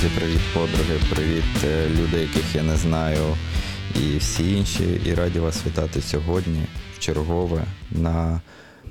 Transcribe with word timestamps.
Друзі, 0.00 0.14
привіт, 0.16 0.40
подруги, 0.54 1.00
привіт, 1.10 1.64
е, 1.64 1.88
люди, 1.88 2.20
яких 2.20 2.54
я 2.54 2.62
не 2.62 2.76
знаю, 2.76 3.36
і 3.94 4.16
всі 4.16 4.56
інші. 4.56 5.00
І 5.06 5.14
раді 5.14 5.38
вас 5.38 5.66
вітати 5.66 6.02
сьогодні 6.02 6.66
в 6.94 6.98
чергове 6.98 7.64
на 7.90 8.40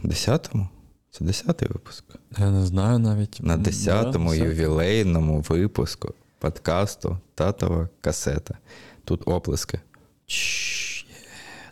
10-му? 0.04 0.70
Це 1.12 1.26
10-й 1.26 1.68
випуск. 1.68 2.04
Я 2.38 2.52
не 2.52 2.66
знаю 2.66 3.00
навіть. 3.00 3.38
На 3.42 3.58
10-му 3.58 4.30
Да, 4.30 4.36
ювілейному 4.36 5.42
випуску 5.42 6.14
подкасту 6.40 7.18
Татова 7.36 7.90
касета. 8.02 8.58
Тут 9.06 9.22
оплески. 9.26 9.80
Чш, 10.26 11.06
є, 11.10 11.16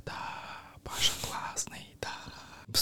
да, 0.06 0.14
Паша 0.84 1.14
класний, 1.28 1.95
да. 2.02 2.09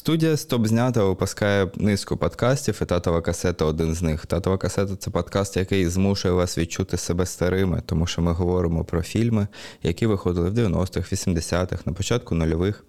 Студія 0.06 0.38
Стоп 0.38 0.68
знята 0.68 1.04
випускає 1.04 1.72
низку 1.76 2.18
подкастів, 2.18 2.80
і 2.82 2.86
татова 2.86 3.22
касета 3.22 3.66
один 3.66 3.96
з 3.96 4.02
них. 4.02 4.26
Татова 4.26 4.58
касета 4.58 4.96
це 4.96 5.12
подкаст, 5.12 5.58
який 5.58 5.88
змушує 5.90 6.34
вас 6.34 6.58
відчути 6.58 6.98
себе 6.98 7.26
старими, 7.26 7.82
тому 7.86 8.08
що 8.08 8.22
ми 8.22 8.32
говоримо 8.32 8.84
про 8.84 9.02
фільми, 9.02 9.48
які 9.84 10.06
виходили 10.06 10.50
в 10.50 10.54
90-х, 10.54 11.14
80-х, 11.14 11.86
на 11.86 11.94
початку 11.94 12.36
нульових. 12.36 12.86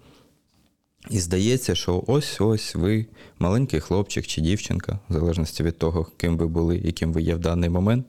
І 1.10 1.18
здається, 1.18 1.74
що 1.74 2.04
ось 2.06 2.40
ось 2.40 2.74
ви, 2.74 3.06
маленький 3.38 3.80
хлопчик 3.80 4.26
чи 4.26 4.40
дівчинка, 4.40 4.98
в 5.08 5.12
залежності 5.12 5.62
від 5.62 5.78
того, 5.78 6.06
ким 6.16 6.38
ви 6.38 6.46
були 6.46 6.76
і 6.76 6.92
ким 6.92 7.12
ви 7.12 7.22
є 7.22 7.34
в 7.34 7.38
даний 7.38 7.70
момент, 7.70 8.06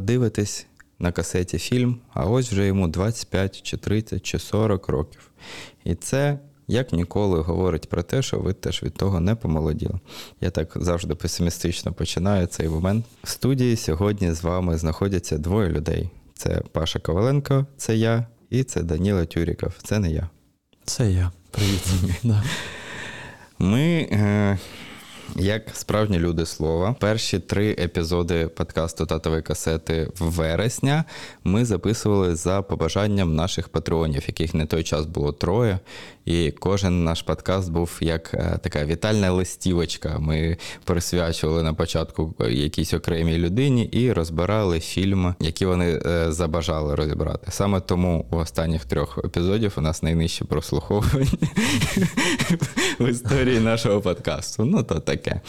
дивитесь 0.00 0.66
на 0.98 1.12
касеті 1.12 1.58
фільм, 1.58 2.00
а 2.14 2.26
ось 2.26 2.52
вже 2.52 2.66
йому 2.66 2.88
25 2.88 3.62
чи 3.62 3.76
30 3.76 4.22
чи 4.22 4.38
40 4.38 4.88
років. 4.88 5.30
І 5.84 5.94
це, 5.94 6.38
як 6.70 6.92
ніколи, 6.92 7.40
говорить 7.40 7.88
про 7.88 8.02
те, 8.02 8.22
що 8.22 8.38
ви 8.38 8.52
теж 8.52 8.82
від 8.82 8.94
того 8.94 9.20
не 9.20 9.34
помолоділи. 9.34 9.98
Я 10.40 10.50
так 10.50 10.72
завжди 10.76 11.14
песимістично 11.14 11.92
починаю 11.92 12.46
цей 12.46 12.68
момент. 12.68 13.04
В 13.22 13.28
студії 13.28 13.76
сьогодні 13.76 14.32
з 14.32 14.42
вами 14.42 14.78
знаходяться 14.78 15.38
двоє 15.38 15.68
людей: 15.68 16.10
це 16.34 16.62
Паша 16.72 16.98
Коваленко, 16.98 17.66
це 17.76 17.96
я, 17.96 18.26
і 18.50 18.64
це 18.64 18.82
Даніла 18.82 19.24
Тюріков, 19.24 19.72
це 19.82 19.98
не 19.98 20.10
я. 20.10 20.28
Це 20.84 21.10
я. 21.10 21.30
Привіт. 21.50 21.86
Ми, 23.58 24.08
е, 24.12 24.58
як 25.36 25.62
справжні 25.72 26.18
люди 26.18 26.46
слова, 26.46 26.96
перші 27.00 27.38
три 27.38 27.70
епізоди 27.70 28.48
подкасту 28.48 29.06
Татової 29.06 29.42
касети 29.42 30.08
вересня 30.18 31.04
ми 31.44 31.64
записували 31.64 32.36
за 32.36 32.62
побажанням 32.62 33.34
наших 33.34 33.68
патреонів, 33.68 34.22
яких 34.26 34.54
на 34.54 34.66
той 34.66 34.82
час 34.82 35.06
було 35.06 35.32
троє. 35.32 35.78
І 36.24 36.50
кожен 36.50 37.04
наш 37.04 37.22
подкаст 37.22 37.72
був 37.72 37.98
як 38.00 38.34
е, 38.34 38.58
така 38.62 38.84
вітальна 38.84 39.32
листівочка. 39.32 40.18
Ми 40.18 40.56
присвячували 40.84 41.62
на 41.62 41.74
початку 41.74 42.34
якійсь 42.50 42.94
окремій 42.94 43.38
людині 43.38 43.84
і 43.84 44.12
розбирали 44.12 44.80
фільми, 44.80 45.34
які 45.40 45.66
вони 45.66 46.00
е, 46.06 46.32
забажали 46.32 46.94
розібрати. 46.94 47.46
Саме 47.50 47.80
тому 47.80 48.26
у 48.30 48.36
останніх 48.36 48.84
трьох 48.84 49.18
епізодів 49.24 49.72
у 49.76 49.80
нас 49.80 50.02
найнижче 50.02 50.44
прослуховування 50.44 51.30
в 53.00 53.08
історії 53.08 53.60
нашого 53.60 54.00
подкасту. 54.00 54.64
Ну, 54.64 54.82
то 54.82 55.00
таке. 55.20 55.40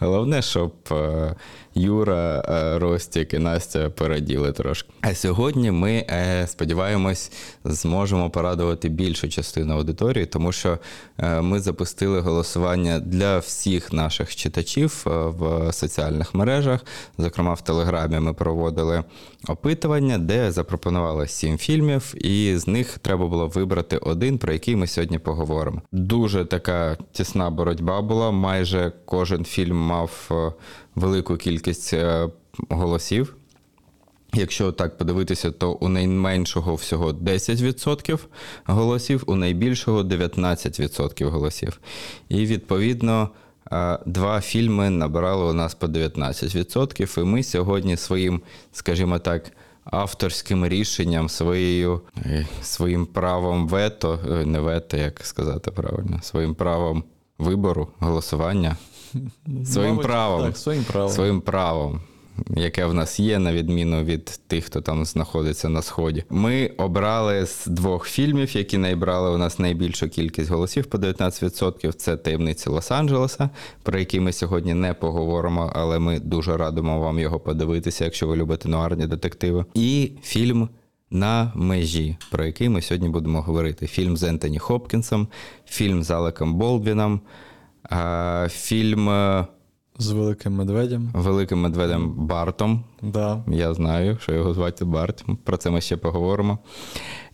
Головне, 0.00 0.42
щоб 0.42 0.72
е, 0.90 1.34
Юра, 1.76 2.42
е, 2.48 2.78
Ростік 2.78 3.34
і 3.34 3.38
Настя 3.38 3.90
пораділи 3.90 4.52
трошки. 4.52 4.88
А 5.00 5.14
сьогодні 5.14 5.70
ми 5.70 5.92
е, 5.92 6.46
сподіваємось 6.46 7.32
зможемо 7.64 8.30
порадувати 8.30 8.88
більшу 8.88 9.28
частину 9.28 9.74
аудиторії, 9.74 10.26
тому 10.26 10.52
що 10.52 10.78
е, 11.18 11.40
ми 11.40 11.60
запустили 11.60 12.20
голосування 12.20 13.00
для 13.00 13.38
всіх 13.38 13.92
наших 13.92 14.36
читачів 14.36 15.02
в 15.06 15.72
соціальних 15.72 16.34
мережах. 16.34 16.80
Зокрема, 17.18 17.54
в 17.54 17.60
Телеграмі 17.60 18.20
ми 18.20 18.32
проводили 18.32 19.04
опитування, 19.48 20.18
де 20.18 20.52
запропонували 20.52 21.28
сім 21.28 21.58
фільмів, 21.58 22.14
і 22.16 22.56
з 22.56 22.66
них 22.66 22.98
треба 22.98 23.26
було 23.26 23.46
вибрати 23.46 23.96
один, 23.96 24.38
про 24.38 24.52
який 24.52 24.76
ми 24.76 24.86
сьогодні 24.86 25.18
поговоримо. 25.18 25.82
Дуже 25.92 26.44
така 26.44 26.96
тісна 27.12 27.50
боротьба 27.50 28.02
була. 28.02 28.30
Майже 28.30 28.92
кожен 29.04 29.44
фільм 29.44 29.76
мав 29.76 30.30
велику 30.96 31.36
кількість 31.36 31.94
е, 31.94 32.28
голосів. 32.68 33.36
Якщо 34.34 34.72
так 34.72 34.98
подивитися, 34.98 35.50
то 35.50 35.72
у 35.72 35.88
найменшого 35.88 36.74
всього 36.74 37.12
10% 37.12 38.18
голосів, 38.64 39.22
у 39.26 39.34
найбільшого 39.34 40.02
19% 40.02 41.24
голосів. 41.24 41.80
І 42.28 42.46
відповідно 42.46 43.30
е, 43.72 43.98
два 44.06 44.40
фільми 44.40 44.90
набрали 44.90 45.44
у 45.50 45.52
нас 45.52 45.74
по 45.74 45.86
19%. 45.86 47.20
І 47.20 47.24
ми 47.24 47.42
сьогодні 47.42 47.96
своїм, 47.96 48.40
скажімо 48.72 49.18
так, 49.18 49.52
авторським 49.84 50.66
рішенням, 50.66 51.28
своєю, 51.28 52.00
е, 52.16 52.46
своїм 52.62 53.06
правом 53.06 53.68
вето, 53.68 54.18
не 54.46 54.60
вето, 54.60 54.96
як 54.96 55.26
сказати 55.26 55.70
правильно, 55.70 56.20
своїм 56.22 56.54
правом 56.54 57.04
вибору, 57.38 57.88
голосування. 57.98 58.76
Своїм 59.64 59.90
Мабуть, 59.90 60.06
правом. 60.06 60.42
Так, 60.42 60.56
своїм 60.56 60.84
правом. 60.84 61.10
Своїм 61.10 61.40
правом, 61.40 62.00
яке 62.56 62.86
в 62.86 62.94
нас 62.94 63.20
є, 63.20 63.38
на 63.38 63.52
відміну 63.52 64.04
від 64.04 64.24
тих, 64.24 64.64
хто 64.64 64.80
там 64.80 65.04
знаходиться 65.04 65.68
на 65.68 65.82
сході. 65.82 66.24
Ми 66.30 66.70
обрали 66.76 67.46
з 67.46 67.66
двох 67.66 68.06
фільмів, 68.08 68.56
які 68.56 68.78
найбрали 68.78 69.30
у 69.30 69.38
нас 69.38 69.58
найбільшу 69.58 70.08
кількість 70.08 70.50
голосів 70.50 70.86
по 70.86 70.98
19%. 70.98 71.92
Це 71.92 72.16
таємниці 72.16 72.70
Лос-Анджелеса, 72.70 73.48
про 73.82 73.98
які 73.98 74.20
ми 74.20 74.32
сьогодні 74.32 74.74
не 74.74 74.94
поговоримо, 74.94 75.72
але 75.74 75.98
ми 75.98 76.20
дуже 76.20 76.56
радимо 76.56 77.00
вам 77.00 77.18
його 77.18 77.40
подивитися, 77.40 78.04
якщо 78.04 78.26
ви 78.26 78.36
любите 78.36 78.68
нуарні 78.68 79.06
детективи. 79.06 79.64
І 79.74 80.12
фільм. 80.22 80.68
На 81.10 81.52
межі, 81.54 82.16
про 82.30 82.44
який 82.44 82.68
ми 82.68 82.82
сьогодні 82.82 83.08
будемо 83.08 83.42
говорити. 83.42 83.86
Фільм 83.86 84.16
з 84.16 84.22
Ентоні 84.22 84.58
Хопкінсом, 84.58 85.28
фільм 85.66 86.02
з 86.02 86.10
Алеком 86.10 86.54
Болдвіном, 86.54 87.20
фільм 88.50 89.08
е, 89.08 89.46
З 89.98 90.10
великим 90.10 90.52
медведем. 90.52 91.10
Великим 91.14 91.60
медведем 91.60 92.12
Бартом. 92.26 92.84
Да. 93.02 93.44
Я 93.48 93.74
знаю, 93.74 94.18
що 94.22 94.32
його 94.32 94.54
звати 94.54 94.84
Барт. 94.84 95.24
Про 95.44 95.56
це 95.56 95.70
ми 95.70 95.80
ще 95.80 95.96
поговоримо. 95.96 96.58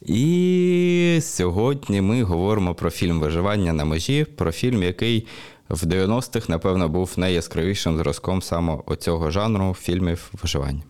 І 0.03 1.19
сьогодні 1.23 2.01
ми 2.01 2.23
говоримо 2.23 2.75
про 2.75 2.91
фільм 2.91 3.21
Виживання 3.21 3.73
на 3.73 3.85
межі, 3.85 4.25
про 4.25 4.53
фільм, 4.53 4.83
який 4.83 5.27
в 5.69 5.87
90-х, 5.87 6.49
напевно, 6.49 6.89
був 6.89 7.13
найяскравішим 7.17 7.97
зразком 7.97 8.43
саме 8.43 8.79
оцього 8.87 9.31
жанру 9.31 9.75
фільмів 9.81 10.31
виживання. 10.43 10.83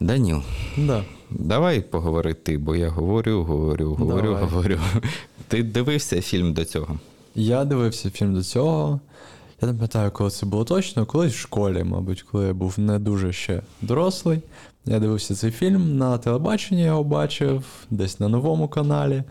Даніл, 0.00 0.42
Да. 0.76 1.04
давай 1.30 1.80
поговори 1.80 2.34
ти, 2.34 2.58
бо 2.58 2.76
я 2.76 2.88
говорю, 2.88 3.42
говорю, 3.42 3.94
говорю, 3.94 4.22
Давай. 4.32 4.44
говорю. 4.44 4.78
Ти 5.48 5.62
дивився 5.62 6.20
фільм 6.22 6.52
до 6.52 6.64
цього? 6.64 6.98
Я 7.38 7.64
дивився 7.64 8.10
фільм 8.10 8.34
до 8.34 8.42
цього. 8.42 9.00
Я 9.62 9.68
не 9.68 9.74
пам'ятаю, 9.74 10.10
коли 10.10 10.30
це 10.30 10.46
було 10.46 10.64
точно, 10.64 11.06
колись 11.06 11.32
в 11.32 11.38
школі, 11.38 11.84
мабуть, 11.84 12.22
коли 12.22 12.46
я 12.46 12.54
був 12.54 12.74
не 12.78 12.98
дуже 12.98 13.32
ще 13.32 13.62
дорослий. 13.82 14.40
Я 14.86 15.00
дивився 15.00 15.34
цей 15.34 15.50
фільм 15.50 15.96
на 15.98 16.18
телебаченні, 16.18 16.80
я 16.80 16.86
його 16.86 17.04
бачив, 17.04 17.64
десь 17.90 18.20
на 18.20 18.28
новому 18.28 18.68
каналі. 18.68 19.22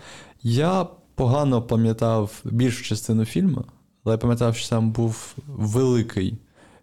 Я 0.44 0.88
погано 1.16 1.62
пам'ятав 1.62 2.42
більшу 2.44 2.84
частину 2.84 3.26
фільму, 3.26 3.66
але 4.04 4.14
я 4.14 4.18
пам'ятав, 4.18 4.56
що 4.56 4.70
там 4.70 4.92
був 4.92 5.36
великий 5.48 6.38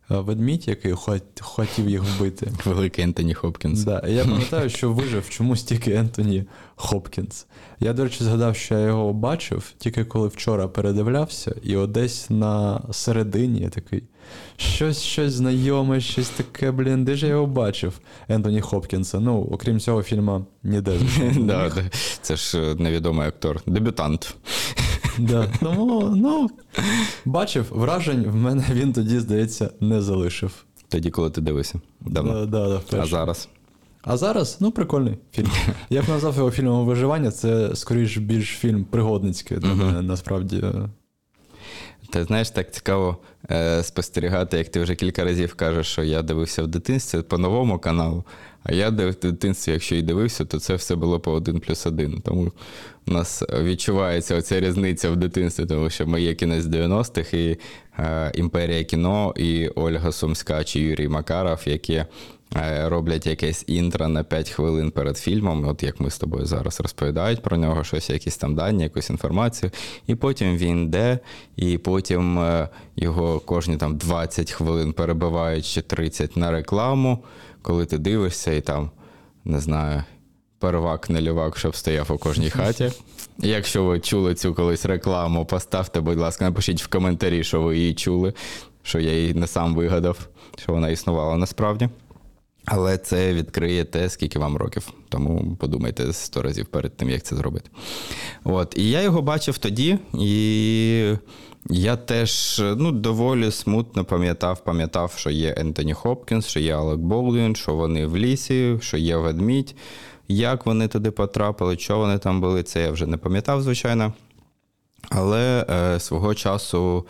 ведмідь, 0.08 0.68
який 0.68 0.92
хот- 0.92 1.40
хотів 1.40 1.90
їх 1.90 2.02
вбити. 2.02 2.52
Великий 2.64 3.04
Ентоні 3.04 3.34
Хопкінс. 3.34 3.84
Да, 3.84 4.02
я 4.08 4.24
пам'ятаю, 4.24 4.70
що 4.70 4.92
вижив 4.92 5.28
чомусь 5.30 5.62
тільки 5.62 5.92
Ентоні 5.94 6.44
Хопкінс. 6.76 7.46
Я, 7.80 7.92
до 7.92 8.04
речі, 8.04 8.24
згадав, 8.24 8.56
що 8.56 8.74
я 8.78 8.86
його 8.86 9.12
бачив 9.12 9.72
тільки 9.78 10.04
коли 10.04 10.28
вчора 10.28 10.68
передивлявся, 10.68 11.54
і 11.62 11.76
от 11.76 11.92
десь 11.92 12.30
на 12.30 12.80
середині 12.92 13.60
я 13.60 13.68
такий. 13.68 14.02
Щось, 14.56 15.02
щось 15.02 15.32
знайоме, 15.32 16.00
щось 16.00 16.28
таке, 16.28 16.70
блін, 16.70 17.04
де 17.04 17.14
ж 17.16 17.26
я 17.26 17.32
його 17.32 17.46
бачив? 17.46 18.00
Ентоні 18.28 18.60
Хопкінса. 18.60 19.20
Ну, 19.20 19.48
окрім 19.50 19.80
цього 19.80 20.02
фільму, 20.02 20.46
ніде. 20.62 20.98
Це 22.22 22.36
ж 22.36 22.58
е, 22.58 22.74
невідомий 22.74 23.28
актор, 23.28 23.60
дебютант. 23.66 24.34
Да. 25.18 25.48
Тому, 25.60 26.12
ну, 26.16 26.50
бачив, 27.24 27.66
вражень 27.70 28.22
в 28.22 28.36
мене 28.36 28.64
він 28.72 28.92
тоді, 28.92 29.20
здається, 29.20 29.70
не 29.80 30.02
залишив. 30.02 30.64
Тоді, 30.88 31.10
коли 31.10 31.30
ти 31.30 31.40
дивився. 31.40 31.80
Давно. 32.00 32.46
Да, 32.46 32.68
да, 32.68 32.80
да, 32.90 33.02
а 33.02 33.06
зараз. 33.06 33.48
А 34.02 34.16
зараз, 34.16 34.56
ну, 34.60 34.70
прикольний 34.70 35.18
фільм. 35.32 35.50
Я 35.90 36.02
б 36.02 36.08
назвав 36.08 36.36
його 36.36 36.50
фільмом 36.50 36.86
виживання, 36.86 37.30
це 37.30 37.76
скоріш 37.76 38.16
більш 38.16 38.48
фільм 38.48 38.84
пригодницький 38.84 39.58
для 39.58 39.74
мене, 39.74 40.02
насправді. 40.02 40.64
Ти 42.12 42.24
знаєш, 42.24 42.50
так 42.50 42.70
цікаво 42.70 43.16
е, 43.50 43.82
спостерігати, 43.82 44.58
як 44.58 44.68
ти 44.68 44.80
вже 44.80 44.94
кілька 44.94 45.24
разів 45.24 45.54
кажеш, 45.54 45.86
що 45.86 46.02
я 46.02 46.22
дивився 46.22 46.62
в 46.62 46.66
дитинстві 46.66 47.22
по 47.22 47.38
новому 47.38 47.78
каналу. 47.78 48.24
А 48.62 48.72
я 48.72 48.88
в 48.88 48.92
дитинстві, 48.92 49.72
якщо 49.72 49.94
і 49.94 50.02
дивився, 50.02 50.44
то 50.44 50.60
це 50.60 50.74
все 50.74 50.94
було 50.96 51.20
по 51.20 51.32
один 51.32 51.60
плюс 51.60 51.86
один. 51.86 52.20
Тому 52.24 52.52
у 53.06 53.12
нас 53.12 53.42
відчувається 53.62 54.36
оця 54.36 54.60
різниця 54.60 55.10
в 55.10 55.16
дитинстві, 55.16 55.66
тому 55.66 55.90
що 55.90 56.06
ми 56.06 56.22
є 56.22 56.34
кінець 56.34 56.64
90-х, 56.64 57.34
і 57.34 57.58
е, 57.98 58.32
імперія 58.34 58.84
кіно, 58.84 59.34
і 59.36 59.68
Ольга 59.68 60.12
Сумська 60.12 60.64
чи 60.64 60.80
Юрій 60.80 61.08
Макаров, 61.08 61.60
які 61.64 62.04
роблять 62.84 63.26
якесь 63.26 63.64
інтро 63.66 64.08
на 64.08 64.24
5 64.24 64.50
хвилин 64.50 64.90
перед 64.90 65.18
фільмом, 65.18 65.68
от 65.68 65.82
як 65.82 66.00
ми 66.00 66.10
з 66.10 66.18
тобою 66.18 66.46
зараз 66.46 66.80
розповідають 66.80 67.42
про 67.42 67.56
нього, 67.56 67.84
щось, 67.84 68.10
якісь 68.10 68.36
там 68.36 68.54
дані, 68.54 68.82
якусь 68.82 69.10
інформацію. 69.10 69.70
І 70.06 70.14
потім 70.14 70.56
він 70.56 70.82
йде, 70.82 71.18
і 71.56 71.78
потім 71.78 72.38
е, 72.38 72.68
його 72.96 73.40
кожні 73.40 73.76
там 73.76 73.96
20 73.96 74.52
хвилин 74.52 74.92
перебивають 74.92 75.66
чи 75.66 75.82
30 75.82 76.36
на 76.36 76.50
рекламу 76.50 77.24
коли 77.62 77.86
ти 77.86 77.98
дивишся 77.98 78.52
і 78.52 78.60
там, 78.60 78.90
не 79.44 79.60
знаю, 79.60 80.04
первак, 80.58 81.10
не 81.10 81.20
лівак, 81.20 81.58
щоб 81.58 81.76
стояв 81.76 82.12
у 82.12 82.18
кожній 82.18 82.50
хаті. 82.50 82.90
Якщо 83.38 83.84
ви 83.84 84.00
чули 84.00 84.34
цю 84.34 84.54
колись 84.54 84.84
рекламу, 84.84 85.46
поставте, 85.46 86.00
будь 86.00 86.18
ласка, 86.18 86.44
напишіть 86.44 86.82
в 86.82 86.88
коментарі, 86.88 87.44
що 87.44 87.62
ви 87.62 87.78
її 87.78 87.94
чули, 87.94 88.32
що 88.82 89.00
я 89.00 89.12
її 89.12 89.34
не 89.34 89.46
сам 89.46 89.74
вигадав, 89.74 90.28
що 90.58 90.72
вона 90.72 90.88
існувала 90.88 91.36
насправді. 91.36 91.88
Але 92.64 92.98
це 92.98 93.34
відкриє 93.34 93.84
те, 93.84 94.08
скільки 94.08 94.38
вам 94.38 94.56
років. 94.56 94.88
Тому 95.08 95.56
подумайте 95.60 96.12
сто 96.12 96.42
разів 96.42 96.66
перед 96.66 96.96
тим, 96.96 97.10
як 97.10 97.22
це 97.22 97.36
зробити. 97.36 97.70
От. 98.44 98.74
І 98.76 98.90
я 98.90 99.02
його 99.02 99.22
бачив 99.22 99.58
тоді, 99.58 99.98
і 100.18 101.14
я 101.70 101.96
теж 101.96 102.62
ну, 102.76 102.92
доволі 102.92 103.50
смутно 103.50 104.04
пам'ятав, 104.04 104.64
пам'ятав, 104.64 105.12
що 105.16 105.30
є 105.30 105.54
Ентоні 105.56 105.94
Хопкінс, 105.94 106.46
що 106.46 106.60
є 106.60 106.74
Алек 106.74 106.98
Болдвін, 106.98 107.56
що 107.56 107.74
вони 107.74 108.06
в 108.06 108.16
лісі, 108.16 108.78
що 108.80 108.96
є 108.96 109.16
ведмідь. 109.16 109.74
Як 110.28 110.66
вони 110.66 110.88
туди 110.88 111.10
потрапили, 111.10 111.78
що 111.78 111.98
вони 111.98 112.18
там 112.18 112.40
були, 112.40 112.62
це 112.62 112.82
я 112.82 112.90
вже 112.90 113.06
не 113.06 113.16
пам'ятав, 113.16 113.62
звичайно. 113.62 114.12
Але 115.08 115.66
е, 115.70 116.00
свого 116.00 116.34
часу. 116.34 117.06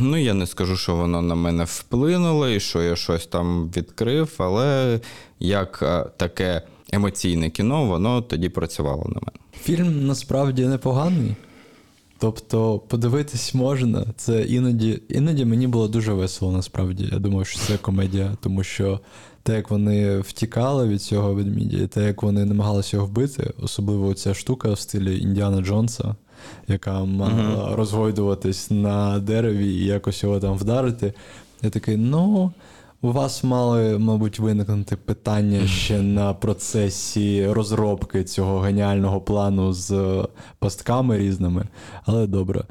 Ну, 0.00 0.16
я 0.16 0.34
не 0.34 0.46
скажу, 0.46 0.76
що 0.76 0.96
воно 0.96 1.22
на 1.22 1.34
мене 1.34 1.64
вплинуло 1.64 2.48
і 2.48 2.60
що 2.60 2.82
я 2.82 2.96
щось 2.96 3.26
там 3.26 3.70
відкрив, 3.76 4.34
але 4.38 5.00
як 5.40 5.78
таке 6.16 6.62
емоційне 6.92 7.50
кіно, 7.50 7.84
воно 7.86 8.22
тоді 8.22 8.48
працювало 8.48 9.04
на 9.04 9.20
мене. 9.20 9.38
Фільм 9.62 10.06
насправді 10.06 10.66
непоганий. 10.66 11.36
Тобто 12.18 12.78
подивитись 12.78 13.54
можна. 13.54 14.06
Це 14.16 14.42
іноді 14.42 15.02
іноді 15.08 15.44
мені 15.44 15.66
було 15.66 15.88
дуже 15.88 16.12
весело, 16.12 16.52
насправді. 16.52 17.08
Я 17.12 17.18
думав, 17.18 17.46
що 17.46 17.58
це 17.58 17.76
комедія, 17.76 18.36
тому 18.40 18.64
що 18.64 19.00
те, 19.42 19.54
як 19.56 19.70
вони 19.70 20.18
втікали 20.18 20.88
від 20.88 21.02
цього 21.02 21.34
ведмідя, 21.34 21.86
те, 21.86 22.04
як 22.04 22.22
вони 22.22 22.44
намагалися 22.44 22.96
його 22.96 23.06
вбити, 23.06 23.50
особливо 23.62 24.14
ця 24.14 24.34
штука 24.34 24.72
в 24.72 24.78
стилі 24.78 25.18
Індіана 25.18 25.60
Джонса, 25.60 26.16
яка 26.68 27.04
мала 27.04 27.76
розгойдуватись 27.76 28.70
на 28.70 29.18
дереві 29.18 29.66
і 29.66 29.84
якось 29.84 30.22
його 30.22 30.40
там 30.40 30.54
вдарити. 30.54 31.12
Я 31.62 31.70
такий, 31.70 31.96
ну. 31.96 32.52
У 33.00 33.12
вас 33.12 33.44
мали, 33.44 33.98
мабуть, 33.98 34.38
виникнути 34.38 34.96
питання 34.96 35.66
ще 35.66 36.02
на 36.02 36.34
процесі 36.34 37.46
розробки 37.46 38.24
цього 38.24 38.58
геніального 38.58 39.20
плану 39.20 39.72
з 39.72 40.18
пастками 40.58 41.18
різними, 41.18 41.68
але 42.04 42.26
добре. 42.26 42.64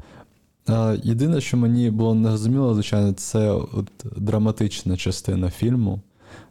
Єдине, 1.02 1.40
що 1.40 1.56
мені 1.56 1.90
було 1.90 2.14
незрозуміло, 2.14 2.74
звичайно, 2.74 3.12
це 3.12 3.50
от 3.50 3.90
драматична 4.16 4.96
частина 4.96 5.50
фільму. 5.50 6.00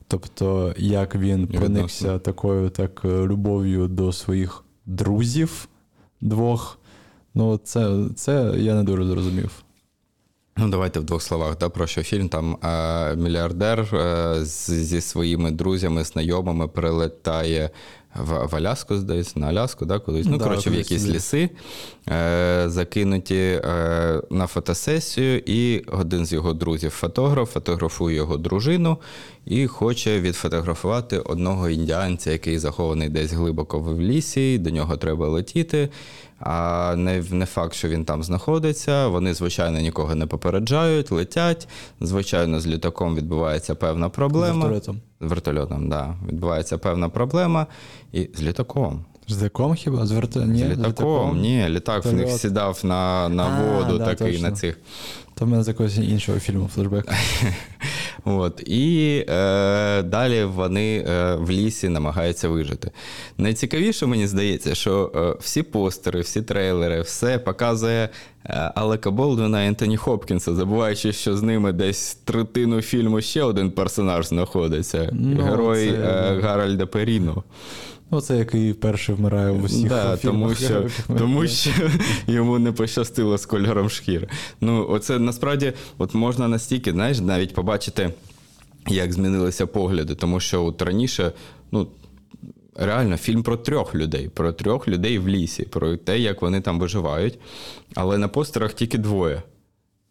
Тобто, 0.08 0.74
як 0.78 1.16
він 1.16 1.48
проникся 1.48 2.20
такою 2.20 2.70
так 2.70 3.06
любов'ю 3.06 3.88
до 3.88 4.12
своїх 4.12 4.64
друзів 4.86 5.68
двох. 6.22 6.77
Ну, 7.38 7.60
це, 7.64 7.98
це 8.16 8.54
я 8.58 8.76
не 8.76 8.84
дуже 8.84 9.06
зрозумів. 9.06 9.52
Ну, 10.58 10.70
давайте 10.70 11.00
в 11.00 11.04
двох 11.04 11.22
словах 11.22 11.58
да, 11.58 11.70
про 11.70 11.88
що 11.88 12.04
фільм. 12.04 12.30
Там 12.30 12.58
е, 12.64 13.16
мільярдер 13.16 13.96
е, 13.96 14.46
зі 14.46 15.02
своїми 15.02 15.52
друзями, 15.52 16.04
знайомими 16.04 16.68
прилетає 16.68 17.70
в, 18.16 18.46
в 18.46 18.56
Аляску, 18.56 18.98
здається, 18.98 19.40
на 19.40 19.48
Аляску, 19.48 19.86
да, 19.86 20.00
кудись. 20.00 20.28
Ну, 20.30 20.38
да, 20.38 20.44
коротше, 20.44 20.70
в 20.70 20.74
якісь 20.74 21.08
ліси, 21.08 21.50
е, 22.10 22.64
закинуті 22.66 23.36
е, 23.36 24.22
на 24.30 24.48
фотосесію, 24.48 25.42
і 25.46 25.80
один 25.80 26.26
з 26.26 26.34
його 26.34 26.54
друзів, 26.54 26.92
фотограф, 26.92 27.54
фотографує 27.54 28.16
його 28.16 28.38
дружину 28.38 28.98
і 29.46 29.68
хоче 29.68 30.20
відфотографувати 30.20 31.20
одного 31.20 31.70
індіанця, 31.70 32.32
який 32.32 32.60
захований 32.60 33.10
десь 33.10 33.34
глибоко 33.34 33.80
в 33.80 34.02
лісі, 34.02 34.58
до 34.58 34.70
нього 34.70 34.98
треба 34.98 35.28
летіти. 35.28 35.90
А 36.40 36.96
не 36.98 37.24
не 37.32 37.46
факт, 37.46 37.74
що 37.74 37.90
він 37.90 38.06
там 38.06 38.24
знаходиться. 38.24 39.08
Вони, 39.08 39.34
звичайно, 39.34 39.80
нікого 39.80 40.16
не 40.16 40.26
попереджають, 40.26 41.12
летять. 41.12 41.68
Звичайно, 42.02 42.60
з 42.60 42.68
літаком 42.68 43.16
відбувається 43.16 43.76
певна 43.76 44.10
проблема. 44.10 44.54
З 44.54 44.70
вертольотом. 44.70 45.02
З 45.22 45.26
вертольотом, 45.26 45.90
да. 45.90 46.16
Відбувається 46.28 46.78
певна 46.78 47.10
проблема. 47.10 47.68
І 48.14 48.30
з 48.36 48.42
літаком. 48.42 49.06
З 49.28 49.38
літаком 49.38 49.74
хіба? 49.74 50.06
З, 50.06 50.12
верто... 50.12 50.42
Ні, 50.42 50.60
з 50.60 50.64
літаком? 50.64 50.86
Літаком? 50.86 51.40
Ні, 51.40 51.66
літак 51.70 52.06
в 52.06 52.14
них 52.14 52.30
сідав 52.30 52.80
на 52.84 53.30
на 53.30 53.44
а, 53.44 53.62
воду, 53.62 53.98
да, 53.98 54.06
такий 54.06 54.32
точно. 54.32 54.50
на 54.50 54.56
цих. 54.56 54.80
То 55.34 55.46
в 55.46 55.48
мене 55.48 55.64
з 55.64 55.68
якогось 55.68 55.98
іншого 55.98 56.40
фільму 56.40 56.70
флешбек. 56.76 57.06
От. 58.28 58.64
І 58.66 59.26
е, 59.30 60.02
далі 60.02 60.44
вони 60.44 60.98
е, 60.98 61.36
в 61.36 61.52
лісі 61.52 61.90
намагаються 61.90 62.50
вижити. 62.50 62.92
Найцікавіше, 63.38 64.06
мені 64.06 64.28
здається, 64.28 64.76
що 64.76 65.12
е, 65.16 65.42
всі 65.42 65.64
постери, 65.64 66.22
всі 66.22 66.42
трейлери, 66.42 67.02
все 67.02 67.40
показує 67.40 68.10
е, 68.46 68.72
Алека 68.76 69.12
Болдвіна 69.12 69.64
і 69.64 69.68
Ентоні 69.68 69.98
Хопкінса, 69.98 70.56
забуваючи, 70.56 71.14
що 71.14 71.38
з 71.38 71.42
ними 71.42 71.72
десь 71.72 72.16
третину 72.16 72.82
фільму 72.82 73.22
ще 73.22 73.44
один 73.44 73.72
персонаж 73.72 74.28
знаходиться 74.28 75.10
ну, 75.12 75.44
герой 75.44 75.92
це... 75.92 75.98
Е, 75.98 76.40
Гаральда 76.42 76.86
Періно. 76.86 77.44
Ну, 78.12 78.22
це 78.22 78.38
який 78.38 78.72
вперше 78.72 79.14
вмирає 79.14 79.52
в 79.52 79.64
усіх 79.64 79.90
да, 79.90 80.18
фільмах. 80.18 80.22
Тому 80.22 80.56
що 80.56 80.88
тому 81.18 81.48
що 81.48 81.72
йому 82.28 82.60
не 82.60 82.72
пощастило 82.72 83.38
з 83.38 83.46
кольором 83.46 83.90
шкіри. 83.90 84.28
Ну, 84.62 84.88
оце 84.90 85.20
насправді 85.20 85.74
от 85.98 86.14
можна 86.14 86.48
настільки, 86.48 86.92
знаєш, 86.92 87.20
навіть 87.20 87.54
побачити, 87.54 88.14
як 88.88 89.14
змінилися 89.14 89.68
погляди, 89.68 90.16
тому 90.16 90.40
що 90.40 90.66
от 90.66 90.82
раніше, 90.82 91.32
ну. 91.72 91.88
Реально, 92.80 93.18
фільм 93.18 93.44
про 93.44 93.58
трьох 93.58 93.96
людей, 93.96 94.30
про 94.30 94.54
трьох 94.54 94.88
людей 94.88 95.20
в 95.20 95.28
лісі, 95.28 95.64
про 95.64 95.98
те, 95.98 96.20
як 96.20 96.42
вони 96.42 96.62
там 96.62 96.80
виживають. 96.80 97.40
Але 97.96 98.18
на 98.18 98.28
постерах 98.28 98.74
тільки 98.74 98.98
двоє. 98.98 99.42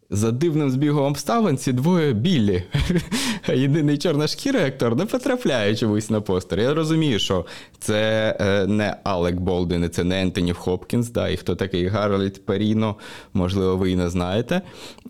За 0.09 0.31
дивним 0.31 0.69
збігом 0.69 1.05
обставин 1.05 1.57
ці 1.57 1.73
двоє 1.73 2.13
білі. 2.13 2.63
Єдиний 3.53 3.97
чорношкірий 3.97 4.63
актор 4.63 4.95
не 4.95 5.05
потрапляє 5.05 5.75
чомусь 5.75 6.09
на 6.09 6.21
постер. 6.21 6.59
Я 6.59 6.73
розумію, 6.73 7.19
що 7.19 7.45
це 7.79 8.37
е, 8.39 8.67
не 8.67 8.97
Алек 9.03 9.35
Болден, 9.35 9.83
і 9.83 9.89
це 9.89 10.03
не 10.03 10.21
Ентоні 10.21 10.53
Хопкінс, 10.53 11.09
да, 11.09 11.29
і 11.29 11.37
хто 11.37 11.55
такий 11.55 11.87
Гарольд 11.87 12.45
Періно, 12.45 12.95
можливо, 13.33 13.77
ви 13.77 13.91
і 13.91 13.95
не 13.95 14.09
знаєте. 14.09 14.61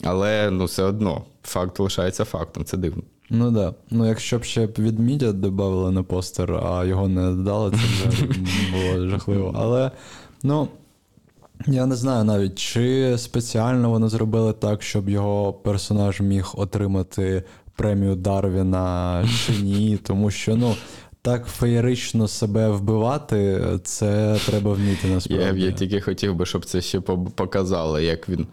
Але 0.04 0.52
ну, 0.52 0.66
все 0.66 0.84
одно 0.84 1.26
факт 1.44 1.80
лишається 1.80 2.26
фактом, 2.26 2.66
це 2.66 2.78
дивно. 2.78 3.04
Ну 3.30 3.46
так. 3.46 3.54
Да. 3.54 3.74
Ну, 3.92 4.08
якщо 4.08 4.40
б 4.40 4.44
ще 4.44 4.68
відмідя 4.80 5.32
додали 5.32 5.92
на 5.92 6.04
постер, 6.04 6.54
а 6.54 6.86
його 6.86 7.08
не 7.08 7.22
додали, 7.22 7.72
це 7.72 8.10
вже 8.10 8.26
було 8.72 9.08
жахливо. 9.08 9.56
Але 9.58 9.92
ну. 10.44 10.68
Я 11.66 11.86
не 11.86 11.96
знаю 11.96 12.24
навіть, 12.24 12.56
чи 12.56 13.16
спеціально 13.18 13.90
вони 13.90 14.10
зробили 14.10 14.54
так, 14.54 14.84
щоб 14.84 15.10
його 15.10 15.54
персонаж 15.54 16.22
міг 16.22 16.52
отримати 16.54 17.44
премію 17.76 18.16
Дарвіна 18.16 19.26
чи 19.46 19.54
ні, 19.62 20.00
тому 20.04 20.32
що 20.32 20.56
ну. 20.56 20.76
Так 21.22 21.46
феєрично 21.46 22.28
себе 22.28 22.70
вбивати, 22.70 23.62
це 23.84 24.40
треба 24.46 24.74
вміти 24.74 25.08
насправді. 25.08 25.62
Я 25.62 25.66
я 25.66 25.72
тільки 25.72 26.02
хотів 26.02 26.36
би, 26.36 26.46
щоб 26.46 26.66
це 26.66 26.82
ще 26.82 27.00
показало, 27.36 28.00
як 28.00 28.30
він 28.30 28.48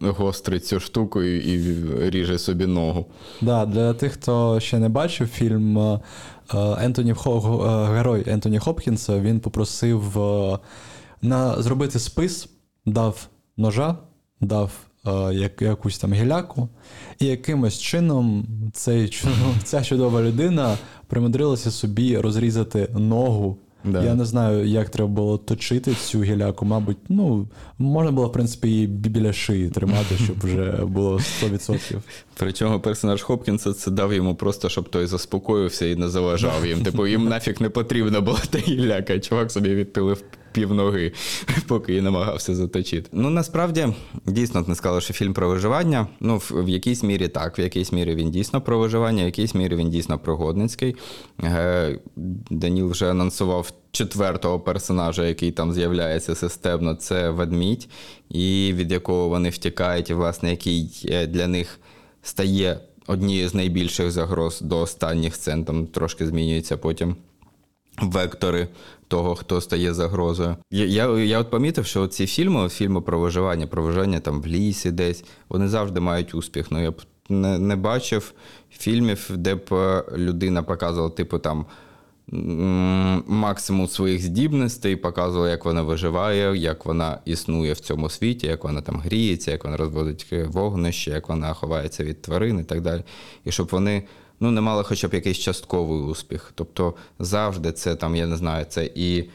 гострить 0.00 0.66
цю 0.66 0.80
штуку 0.80 1.22
і 1.22 1.74
ріже 2.10 2.38
собі 2.38 2.66
ногу. 2.66 3.06
Да, 3.40 3.66
Для 3.66 3.94
тих, 3.94 4.12
хто 4.12 4.60
ще 4.60 4.78
не 4.78 4.88
бачив 4.88 5.28
фільм 5.28 5.78
е, 5.78 6.00
Ентоні 6.54 7.12
Хо, 7.12 7.64
е, 7.66 7.94
герой 7.96 8.24
Ентоні 8.26 8.58
Хопкінса, 8.58 9.20
він 9.20 9.40
попросив 9.40 10.18
е, 10.18 10.58
на, 11.22 11.62
зробити 11.62 11.98
спис, 11.98 12.48
дав 12.86 13.28
ножа, 13.56 13.96
дав 14.40 14.72
е, 15.06 15.34
як, 15.34 15.62
якусь 15.62 15.98
там 15.98 16.12
гіляку, 16.12 16.68
і 17.18 17.26
якимось 17.26 17.78
чином 17.78 18.46
цей, 18.72 19.12
ця 19.64 19.82
чудова 19.82 20.22
людина 20.22 20.78
примудрилася 21.06 21.70
собі 21.70 22.18
розрізати 22.18 22.88
ногу 22.94 23.58
Да. 23.84 24.04
Я 24.04 24.14
не 24.14 24.24
знаю, 24.24 24.66
як 24.66 24.88
треба 24.88 25.08
було 25.08 25.38
точити 25.38 25.94
цю 25.94 26.22
гіляку. 26.22 26.64
Мабуть, 26.64 26.96
ну, 27.08 27.48
можна 27.78 28.12
було, 28.12 28.28
в 28.28 28.32
принципі, 28.32 28.68
її 28.68 28.86
біля 28.86 29.32
шиї 29.32 29.70
тримати, 29.70 30.16
щоб 30.24 30.36
вже 30.42 30.84
було 30.84 31.16
100%. 31.16 32.00
Причому 32.38 32.80
персонаж 32.80 33.22
Хопкінса 33.22 33.72
це 33.72 33.90
дав 33.90 34.12
йому 34.12 34.34
просто, 34.34 34.68
щоб 34.68 34.88
той 34.88 35.06
заспокоївся 35.06 35.86
і 35.86 35.96
не 35.96 36.08
заважав 36.08 36.66
їм. 36.66 36.82
Типу, 36.82 37.06
їм 37.06 37.28
нафіг 37.28 37.56
не 37.60 37.68
потрібна 37.68 38.20
була 38.20 38.40
та 38.50 38.58
гілляка. 38.58 39.18
Чувак 39.18 39.52
собі 39.52 39.74
відпилив 39.74 40.22
півноги, 40.52 41.12
поки 41.66 41.96
і 41.96 42.00
намагався 42.00 42.54
заточити. 42.54 43.08
Ну 43.12 43.30
насправді 43.30 43.88
дійсно 44.26 44.64
не 44.68 44.74
сказали, 44.74 45.00
що 45.00 45.14
фільм 45.14 45.34
про 45.34 45.48
виживання. 45.48 46.06
Ну, 46.20 46.36
в, 46.36 46.52
в 46.52 46.68
якійсь 46.68 47.02
мірі 47.02 47.28
так, 47.28 47.58
в 47.58 47.60
якійсь 47.60 47.92
мірі 47.92 48.14
він 48.14 48.30
дійсно 48.30 48.60
про 48.60 48.78
виживання, 48.78 49.22
в 49.22 49.26
якійсь 49.26 49.54
мірі 49.54 49.76
він 49.76 49.90
дійсно 49.90 50.18
пригодницький. 50.18 50.96
Е, 51.42 51.98
Даніл 52.50 52.90
вже 52.90 53.10
анонсував. 53.10 53.72
Четвертого 53.90 54.60
персонажа, 54.60 55.26
який 55.26 55.52
там 55.52 55.72
з'являється 55.72 56.34
системно, 56.34 56.94
це 56.94 57.30
ведмідь, 57.30 57.88
і 58.28 58.72
від 58.76 58.92
якого 58.92 59.28
вони 59.28 59.50
втікають, 59.50 60.10
і, 60.10 60.14
власне, 60.14 60.50
який 60.50 61.06
е, 61.08 61.26
для 61.26 61.46
них 61.46 61.80
стає 62.22 62.80
однією 63.06 63.48
з 63.48 63.54
найбільших 63.54 64.10
загроз 64.10 64.60
до 64.60 64.80
останніх 64.80 65.34
сцен. 65.34 65.64
Там 65.64 65.86
трошки 65.86 66.26
змінюється 66.26 66.76
потім 66.76 67.16
вектори 68.02 68.68
того, 69.08 69.34
хто 69.34 69.60
стає 69.60 69.94
загрозою. 69.94 70.56
Я 70.70 70.84
я, 70.84 71.18
я 71.18 71.38
от 71.38 71.50
помітив, 71.50 71.86
що 71.86 72.06
ці 72.06 72.26
фільми, 72.26 72.68
фільми 72.68 73.00
про 73.00 73.20
виживання, 73.20 73.66
про 73.66 73.82
виживання 73.82 74.20
там 74.20 74.42
в 74.42 74.46
лісі 74.46 74.90
десь, 74.90 75.24
вони 75.48 75.68
завжди 75.68 76.00
мають 76.00 76.34
успіх. 76.34 76.70
Ну 76.70 76.82
я 76.82 76.90
б 76.90 77.02
не, 77.28 77.58
не 77.58 77.76
бачив 77.76 78.32
фільмів, 78.70 79.30
де 79.30 79.54
б 79.54 79.72
е, 79.72 80.04
людина 80.16 80.62
показувала, 80.62 81.10
типу, 81.10 81.38
там. 81.38 81.66
Максимум 83.26 83.88
своїх 83.88 84.22
здібностей, 84.22 84.96
показувала, 84.96 85.50
як 85.50 85.64
вона 85.64 85.82
виживає, 85.82 86.56
як 86.56 86.86
вона 86.86 87.18
існує 87.24 87.72
в 87.72 87.80
цьому 87.80 88.08
світі, 88.08 88.46
як 88.46 88.64
вона 88.64 88.80
там 88.82 89.00
гріється, 89.00 89.50
як 89.50 89.64
вона 89.64 89.76
розводить 89.76 90.26
вогнище, 90.46 91.10
як 91.10 91.28
вона 91.28 91.54
ховається 91.54 92.04
від 92.04 92.22
тварин 92.22 92.60
і 92.60 92.64
так 92.64 92.80
далі. 92.80 93.02
І 93.44 93.52
щоб 93.52 93.68
вони 93.72 94.02
ну, 94.40 94.50
не 94.50 94.60
мали 94.60 94.84
хоча 94.84 95.08
б 95.08 95.14
якийсь 95.14 95.38
частковий 95.38 96.00
успіх. 96.00 96.52
Тобто 96.54 96.94
завжди 97.18 97.72
це 97.72 97.96
там, 97.96 98.16
я 98.16 98.26
не 98.26 98.36
знаю, 98.36 98.66
це 98.68 98.90
і. 98.94 99.30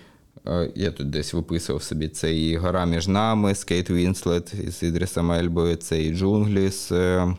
Я 0.75 0.91
тут 0.91 1.10
десь 1.10 1.33
виписував 1.33 1.83
собі 1.83 2.07
це 2.07 2.36
і 2.36 2.57
гора 2.57 2.86
між 2.86 3.07
нами 3.07 3.55
з 3.55 3.63
Кейт 3.63 3.89
Вінслет 3.89 4.53
з 4.67 4.83
Ідрісом 4.83 5.31
Ельбою, 5.31 5.75
це 5.75 6.01
і 6.01 6.15
джунглі 6.15 6.69
з 6.69 6.91
е, 6.91 7.36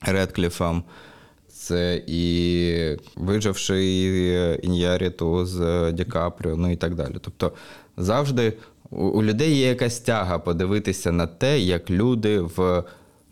Редкліфом, 0.00 0.84
це 1.48 2.02
і 2.06 2.96
виживший 3.16 4.08
Ін'яріту 4.62 5.46
з 5.46 5.92
Ді 5.92 6.04
Капріо, 6.04 6.56
ну 6.56 6.72
і 6.72 6.76
так 6.76 6.94
далі. 6.94 7.14
Тобто 7.20 7.52
завжди 7.96 8.52
у 8.90 9.22
людей 9.22 9.56
є 9.56 9.68
якась 9.68 10.00
тяга 10.00 10.38
подивитися 10.38 11.12
на 11.12 11.26
те, 11.26 11.60
як 11.60 11.90
люди 11.90 12.40
в 12.40 12.84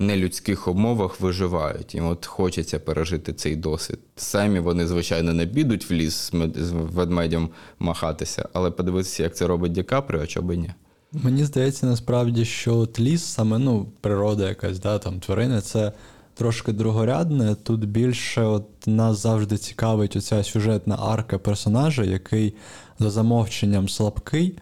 нелюдських 0.03 0.69
умовах 0.69 1.21
виживають. 1.21 1.95
Їм 1.95 2.07
от 2.07 2.27
хочеться 2.27 2.79
пережити 2.79 3.33
цей 3.33 3.57
досвід. 3.57 3.99
Самі 4.17 4.59
вони, 4.59 4.87
звичайно, 4.87 5.33
не 5.33 5.47
підуть 5.47 5.91
в 5.91 5.93
ліс 5.93 6.33
з 6.55 6.71
ведмедем 6.73 7.49
махатися, 7.79 8.49
але 8.53 8.71
подивитися, 8.71 9.23
як 9.23 9.37
це 9.37 9.47
робить 9.47 9.73
Ді 9.73 9.83
Капріо, 9.83 10.27
чого 10.27 10.47
би 10.47 10.57
ні. 10.57 10.71
Мені 11.13 11.45
здається, 11.45 11.87
насправді, 11.87 12.45
що 12.45 12.77
от 12.77 13.01
ліс, 13.01 13.25
саме 13.25 13.59
ну, 13.59 13.87
природа 14.01 14.49
якась, 14.49 14.79
да, 14.79 14.99
там 14.99 15.21
тварини, 15.21 15.61
це 15.61 15.93
трошки 16.35 16.73
другорядне. 16.73 17.55
Тут 17.55 17.89
більше 17.89 18.43
от 18.43 18.87
нас 18.87 19.23
завжди 19.23 19.57
цікавить 19.57 20.17
оця 20.17 20.45
сюжетна 20.45 20.99
арка 21.01 21.39
персонажа, 21.39 22.05
який 22.05 22.55
за 22.99 23.11
замовченням 23.11 23.89
слабкий 23.89 24.59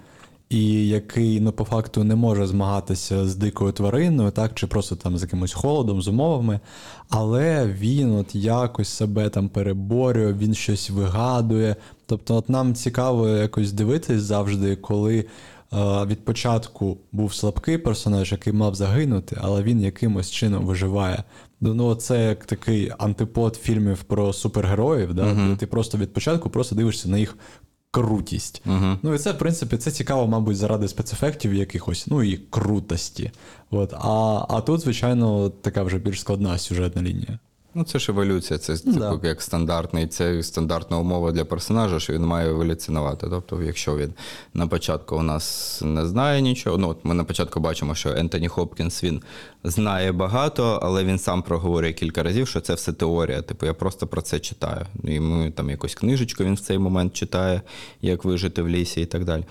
і 0.51 0.89
який 0.89 1.41
ну, 1.41 1.53
по 1.53 1.65
факту 1.65 2.05
не 2.05 2.15
може 2.15 2.47
змагатися 2.47 3.29
з 3.29 3.37
дикою 3.37 3.73
твариною, 3.73 4.31
так, 4.31 4.55
чи 4.55 4.67
просто 4.67 4.97
там 4.97 5.19
з 5.19 5.23
якимось 5.23 5.53
холодом, 5.53 6.03
з 6.03 6.09
умовами, 6.09 6.61
але 7.09 7.67
він 7.67 8.13
от 8.13 8.35
якось 8.35 8.89
себе 8.89 9.29
там 9.29 9.49
переборює, 9.49 10.33
він 10.33 10.55
щось 10.55 10.91
вигадує. 10.91 11.77
Тобто, 12.07 12.37
от 12.37 12.49
нам 12.49 12.75
цікаво 12.75 13.29
якось 13.29 13.73
дивитись 13.73 14.23
завжди, 14.23 14.77
коли. 14.77 15.25
Е, 15.73 16.05
від 16.07 16.25
початку 16.25 16.99
був 17.13 17.35
слабкий 17.35 17.79
персонаж, 17.79 18.33
який 18.33 18.53
мав 18.53 18.75
загинути, 18.75 19.37
але 19.41 19.63
він 19.63 19.81
якимось 19.81 20.31
чином 20.31 20.67
виживає. 20.67 21.25
Ну, 21.61 21.95
це 21.95 22.25
як 22.25 22.45
такий 22.45 22.93
антипод 22.99 23.57
фільмів 23.57 24.03
про 24.03 24.33
супергероїв, 24.33 25.15
да? 25.15 25.23
Uh-huh. 25.23 25.51
де 25.51 25.57
ти 25.57 25.67
просто 25.67 25.99
від 25.99 26.13
початку 26.13 26.51
просто 26.51 26.75
дивишся 26.75 27.09
на 27.09 27.19
їх 27.19 27.37
крутість. 27.91 28.63
Uh-huh. 28.67 28.97
Ну 29.03 29.15
і 29.15 29.19
це, 29.19 29.33
в 29.33 29.39
принципі, 29.39 29.77
це 29.77 29.91
цікаво, 29.91 30.27
мабуть, 30.27 30.57
заради 30.57 30.89
спецефектів 30.89 31.55
якихось, 31.55 32.07
ну 32.07 32.23
і 32.23 32.37
крутості. 32.37 33.31
От. 33.71 33.95
А 33.95 34.47
а 34.49 34.61
тут, 34.61 34.81
звичайно, 34.81 35.51
така 35.51 35.83
вже 35.83 35.99
більш 35.99 36.21
складна 36.21 36.59
сюжетна 36.59 37.03
лінія. 37.03 37.39
Ну, 37.75 37.85
це 37.85 37.99
ж 37.99 38.13
еволюція, 38.13 38.59
це 38.59 38.77
типу, 38.77 38.99
да. 38.99 39.21
як 39.23 39.43
стандартний, 39.43 40.07
це 40.07 40.43
стандартна 40.43 40.99
умова 40.99 41.33
для 41.33 41.45
персонажа, 41.45 42.01
що 42.01 42.13
він 42.13 42.27
має 42.27 42.51
еволюціонувати. 42.51 43.27
Тобто, 43.31 43.63
якщо 43.63 43.97
він 43.97 44.13
на 44.55 44.67
початку 44.67 45.17
у 45.17 45.23
нас 45.23 45.79
не 45.85 46.07
знає 46.07 46.43
нічого, 46.43 46.79
ну 46.79 46.89
от 46.89 47.05
ми 47.05 47.15
на 47.15 47.25
початку 47.25 47.61
бачимо, 47.61 47.95
що 47.95 48.11
Ентоні 48.11 48.49
Хопкінс 48.49 49.05
він 49.05 49.23
знає 49.65 50.13
багато, 50.13 50.81
але 50.83 51.05
він 51.05 51.19
сам 51.19 51.43
проговорює 51.43 51.93
кілька 51.93 52.23
разів, 52.23 52.49
що 52.49 52.61
це 52.61 52.75
все 52.75 52.93
теорія. 52.93 53.43
Типу, 53.43 53.67
я 53.67 53.75
просто 53.75 54.07
про 54.07 54.23
це 54.23 54.39
читаю. 54.39 54.87
І 55.05 55.21
ми 55.21 55.51
там 55.51 55.71
якусь 55.71 55.95
книжечку 55.95 56.45
він 56.45 56.55
в 56.55 56.61
цей 56.61 56.79
момент 56.79 57.13
читає, 57.13 57.63
як 58.03 58.25
вижити 58.25 58.63
в 58.63 58.69
лісі 58.69 59.01
і 59.01 59.07
так 59.07 59.25
далі. 59.25 59.45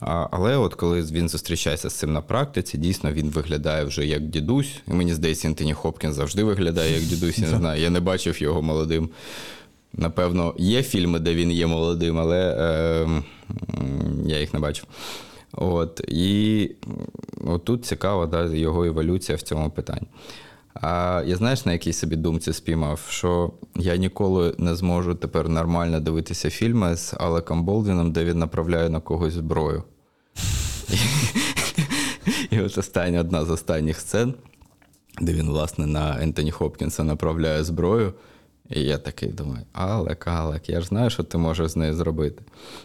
Але 0.00 0.56
от 0.56 0.74
коли 0.74 1.02
він 1.02 1.28
зустрічається 1.28 1.90
з 1.90 1.94
цим 1.94 2.12
на 2.12 2.20
практиці, 2.20 2.78
дійсно 2.78 3.12
він 3.12 3.30
виглядає 3.30 3.84
вже 3.84 4.06
як 4.06 4.22
дідусь. 4.22 4.80
І 4.88 4.92
мені 4.92 5.14
здається, 5.14 5.48
Ентоні 5.48 5.74
Хопкін 5.74 6.12
завжди 6.12 6.44
виглядає 6.44 6.94
як 6.94 7.02
дідусь. 7.02 7.38
Я 7.38 7.50
не 7.50 7.56
знаю, 7.56 7.82
я 7.82 7.90
не 7.90 8.00
бачив 8.00 8.42
його 8.42 8.62
молодим. 8.62 9.10
Напевно, 9.92 10.54
є 10.58 10.82
фільми, 10.82 11.18
де 11.18 11.34
він 11.34 11.52
є 11.52 11.66
молодим, 11.66 12.18
але 12.18 12.56
е, 12.58 13.22
я 14.26 14.40
їх 14.40 14.54
не 14.54 14.60
бачив. 14.60 14.86
От, 15.52 16.00
І 16.08 16.70
от 17.44 17.64
тут 17.64 17.84
цікава 17.84 18.26
да, 18.26 18.44
його 18.44 18.84
еволюція 18.84 19.36
в 19.36 19.42
цьому 19.42 19.70
питанні. 19.70 20.06
А 20.82 21.22
я 21.26 21.36
знаєш, 21.36 21.66
на 21.66 21.72
якій 21.72 21.92
собі 21.92 22.16
думці 22.16 22.52
спіймав, 22.52 23.00
що 23.08 23.52
я 23.76 23.96
ніколи 23.96 24.54
не 24.58 24.74
зможу 24.74 25.14
тепер 25.14 25.48
нормально 25.48 26.00
дивитися 26.00 26.50
фільми 26.50 26.96
з 26.96 27.14
Алеком 27.18 27.64
Болдвіном, 27.64 28.12
де 28.12 28.24
він 28.24 28.38
направляє 28.38 28.88
на 28.88 29.00
когось 29.00 29.32
зброю. 29.32 29.82
І 32.50 32.60
от 32.60 32.78
остання 32.78 33.20
одна 33.20 33.44
з 33.44 33.50
останніх 33.50 34.00
сцен, 34.00 34.34
де 35.20 35.32
він, 35.32 35.46
власне, 35.46 35.86
на 35.86 36.22
Ентоні 36.22 36.50
Хопкінса 36.50 37.04
направляє 37.04 37.64
зброю. 37.64 38.12
І 38.70 38.80
я 38.80 38.98
такий 38.98 39.28
думаю, 39.28 39.60
Алек, 39.72 40.26
Алек, 40.26 40.68
я 40.68 40.80
ж 40.80 40.86
знаю, 40.86 41.10
що 41.10 41.22
ти 41.22 41.38
можеш 41.38 41.70
з 41.70 41.76
нею 41.76 41.94
зробити. 41.94 42.42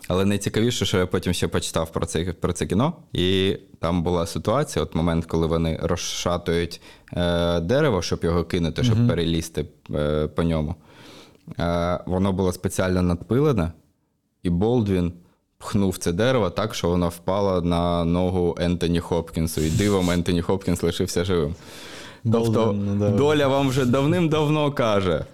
Але 0.07 0.25
найцікавіше, 0.25 0.85
що 0.85 0.97
я 0.97 1.05
потім 1.05 1.33
ще 1.33 1.47
почитав 1.47 1.91
про 1.91 2.05
це 2.05 2.23
про 2.23 2.53
це 2.53 2.65
кіно, 2.65 2.93
і 3.13 3.57
там 3.79 4.03
була 4.03 4.25
ситуація, 4.25 4.83
от 4.83 4.95
момент, 4.95 5.25
коли 5.25 5.47
вони 5.47 5.79
розшатують 5.81 6.81
е, 7.13 7.59
дерево, 7.59 8.01
щоб 8.01 8.23
його 8.23 8.43
кинути, 8.43 8.83
щоб 8.83 8.97
mm-hmm. 8.97 9.07
перелізти 9.07 9.65
е, 9.95 10.27
по 10.27 10.43
ньому. 10.43 10.75
Е, 11.59 11.99
Воно 12.05 12.31
було 12.33 12.53
спеціально 12.53 13.01
надпилене, 13.01 13.71
і 14.43 14.49
Болдвін 14.49 15.13
пхнув 15.57 15.97
це 15.97 16.11
дерево 16.11 16.49
так, 16.49 16.75
що 16.75 16.89
воно 16.89 17.09
впало 17.09 17.61
на 17.61 18.05
ногу 18.05 18.55
Ентоні 18.59 18.99
Хопкінсу. 18.99 19.61
І 19.61 19.69
дивом 19.69 20.09
Ентоні 20.09 20.41
Хопкінс 20.41 20.83
лишився 20.83 21.23
живим. 21.23 21.55
Тобто, 22.31 22.73
ну, 22.73 23.17
доля 23.17 23.47
вам 23.47 23.69
вже 23.69 23.85
давним-давно 23.85 24.71
каже 24.71 25.25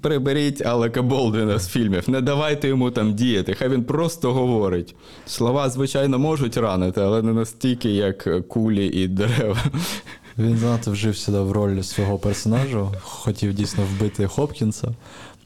приберіть 0.00 0.66
Алека 0.66 1.02
Болдвіна 1.02 1.58
з 1.58 1.68
фільмів, 1.68 2.10
не 2.10 2.20
давайте 2.20 2.68
йому 2.68 2.90
там 2.90 3.14
діяти, 3.14 3.54
хай 3.54 3.68
він 3.68 3.84
просто 3.84 4.32
говорить. 4.32 4.94
Слова, 5.26 5.70
звичайно, 5.70 6.18
можуть 6.18 6.56
ранити, 6.56 7.00
але 7.00 7.22
не 7.22 7.32
настільки, 7.32 7.90
як 7.90 8.48
кулі 8.48 8.86
і 8.86 9.08
дерева. 9.08 9.56
Він 10.38 10.56
занадто 10.56 10.90
вжився 10.90 11.42
в 11.42 11.52
роль 11.52 11.82
свого 11.82 12.18
персонажа, 12.18 12.86
хотів 13.02 13.54
дійсно 13.54 13.84
вбити 13.84 14.26
Хопкінса. 14.26 14.88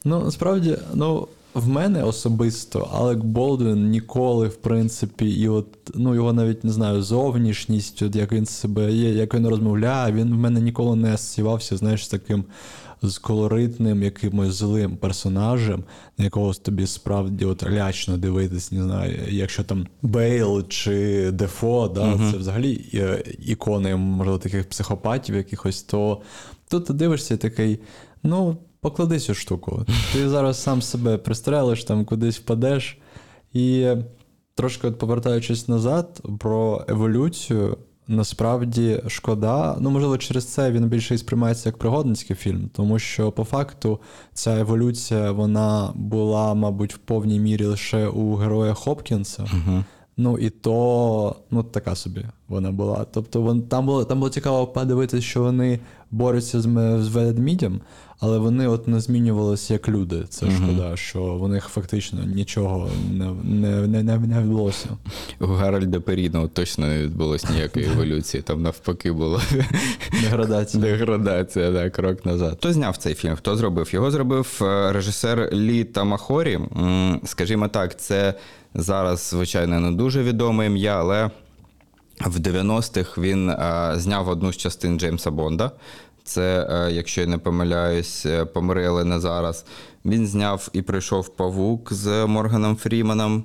Ну, 0.04 0.22
насправді, 0.24 0.76
ну. 0.94 1.28
В 1.54 1.68
мене 1.68 2.04
особисто 2.04 2.88
Алек 2.92 3.18
Болдвін 3.18 3.90
ніколи, 3.90 4.48
в 4.48 4.56
принципі, 4.56 5.30
і 5.30 5.48
от 5.48 5.66
ну 5.94 6.14
його 6.14 6.32
навіть 6.32 6.64
не 6.64 6.72
знаю, 6.72 7.02
зовнішність, 7.02 8.02
от 8.02 8.16
як 8.16 8.32
він 8.32 8.46
себе 8.46 8.92
є, 8.92 9.10
як 9.10 9.34
він 9.34 9.48
розмовляє, 9.48 10.12
він 10.12 10.34
в 10.34 10.38
мене 10.38 10.60
ніколи 10.60 10.96
не 10.96 11.14
асоціювався, 11.14 11.76
знаєш, 11.76 12.08
таким 12.08 12.44
з 13.02 13.18
колоритним 13.18 14.02
якимось 14.02 14.54
злим 14.54 14.96
персонажем, 14.96 15.84
на 16.18 16.24
якого 16.24 16.54
тобі 16.54 16.86
справді 16.86 17.44
от 17.44 17.70
лячно 17.70 18.16
дивитись, 18.16 18.72
не 18.72 18.82
знаю, 18.82 19.18
якщо 19.28 19.64
там 19.64 19.86
Бейл 20.02 20.68
чи 20.68 21.30
Дефо, 21.30 21.88
да, 21.94 22.00
uh-huh. 22.00 22.32
це 22.32 22.36
взагалі 22.38 22.90
е, 22.94 23.24
ікони, 23.46 23.96
можливо, 23.96 24.38
таких 24.38 24.68
психопатів 24.68 25.36
якихось, 25.36 25.82
то 25.82 26.22
тут 26.68 26.86
ти 26.86 26.92
дивишся 26.92 27.36
такий, 27.36 27.80
ну, 28.22 28.56
поклади 28.80 29.18
цю 29.18 29.34
штуку. 29.34 29.86
Ти 30.12 30.28
зараз 30.28 30.62
сам 30.62 30.82
себе 30.82 31.18
пристрелиш, 31.18 31.84
там 31.84 32.04
кудись 32.04 32.38
впадеш. 32.38 32.98
І 33.52 33.88
трошки 34.54 34.86
от 34.86 34.98
повертаючись 34.98 35.68
назад 35.68 36.22
про 36.38 36.84
еволюцію, 36.88 37.78
насправді 38.08 39.02
шкода. 39.08 39.76
Ну, 39.80 39.90
можливо, 39.90 40.18
через 40.18 40.44
це 40.44 40.70
він 40.70 40.88
більше 40.88 41.14
і 41.14 41.18
сприймається 41.18 41.68
як 41.68 41.78
пригодницький 41.78 42.36
фільм, 42.36 42.70
тому 42.72 42.98
що 42.98 43.32
по 43.32 43.44
факту 43.44 44.00
ця 44.32 44.60
еволюція 44.60 45.32
вона 45.32 45.92
була, 45.94 46.54
мабуть, 46.54 46.94
в 46.94 46.98
повній 46.98 47.40
мірі 47.40 47.64
лише 47.64 48.06
у 48.06 48.34
героя 48.34 48.74
Хопкінса. 48.74 49.42
Угу. 49.42 49.84
Ну 50.16 50.38
і 50.38 50.50
то, 50.50 51.36
ну 51.50 51.62
така 51.62 51.94
собі 51.94 52.24
вона 52.48 52.70
була. 52.72 53.06
Тобто 53.12 53.40
вон, 53.40 53.62
там 53.62 53.86
було 53.86 54.04
там 54.04 54.18
було 54.18 54.30
цікаво 54.30 54.66
подивитися, 54.66 55.22
що 55.26 55.40
вони 55.42 55.80
борються 56.10 56.60
з, 56.60 56.64
з 57.02 57.08
ведмідям, 57.08 57.80
але 58.20 58.38
вони 58.38 58.66
от 58.68 58.88
не 58.88 59.00
змінювалися 59.00 59.72
як 59.72 59.88
люди. 59.88 60.24
Це 60.28 60.46
Мгм. 60.46 60.56
шкода, 60.56 60.96
що 60.96 61.22
в 61.34 61.48
них 61.48 61.64
фактично 61.68 62.24
нічого 62.24 62.88
не, 63.12 63.24
не, 63.44 63.86
не, 63.86 64.02
не, 64.02 64.18
не 64.18 64.40
відбулося. 64.42 64.88
У 65.40 65.46
Гарольда 65.46 66.00
Періно 66.00 66.48
точно 66.48 66.86
не 66.86 67.02
відбулось 67.02 67.50
ніякої 67.50 67.86
еволюції. 67.86 68.42
Там 68.42 68.62
навпаки 68.62 69.12
була 69.12 69.40
Деградація. 70.22 70.82
деградація, 70.82 71.70
да, 71.70 71.90
крок 71.90 72.26
назад. 72.26 72.54
Хто 72.58 72.72
зняв 72.72 72.96
цей 72.96 73.14
фільм? 73.14 73.36
Хто 73.36 73.56
зробив? 73.56 73.88
Його 73.94 74.10
зробив 74.10 74.58
е, 74.62 74.92
режисер 74.92 75.48
Лі 75.52 75.84
Тамахорі. 75.84 76.58
Скажімо 77.24 77.68
так, 77.68 78.00
це 78.00 78.34
зараз, 78.74 79.28
звичайно, 79.30 79.80
не 79.80 79.92
дуже 79.92 80.22
відоме 80.22 80.66
ім'я, 80.66 81.00
але 81.00 81.30
в 82.20 82.36
90-х 82.38 83.20
він 83.20 83.50
е, 83.50 83.92
зняв 83.96 84.28
одну 84.28 84.52
з 84.52 84.56
частин 84.56 85.00
Джеймса 85.00 85.30
Бонда. 85.30 85.70
Це, 86.24 86.68
е, 86.70 86.92
якщо 86.92 87.20
я 87.20 87.26
не 87.26 87.38
помиляюсь, 87.38 88.26
е, 88.26 88.44
помри, 88.44 88.86
але 88.86 89.04
не 89.04 89.20
зараз. 89.20 89.64
Він 90.04 90.26
зняв 90.26 90.68
і 90.72 90.82
прийшов 90.82 91.28
Павук 91.28 91.92
з 91.92 92.26
Морганом 92.26 92.76
Фріманом. 92.76 93.44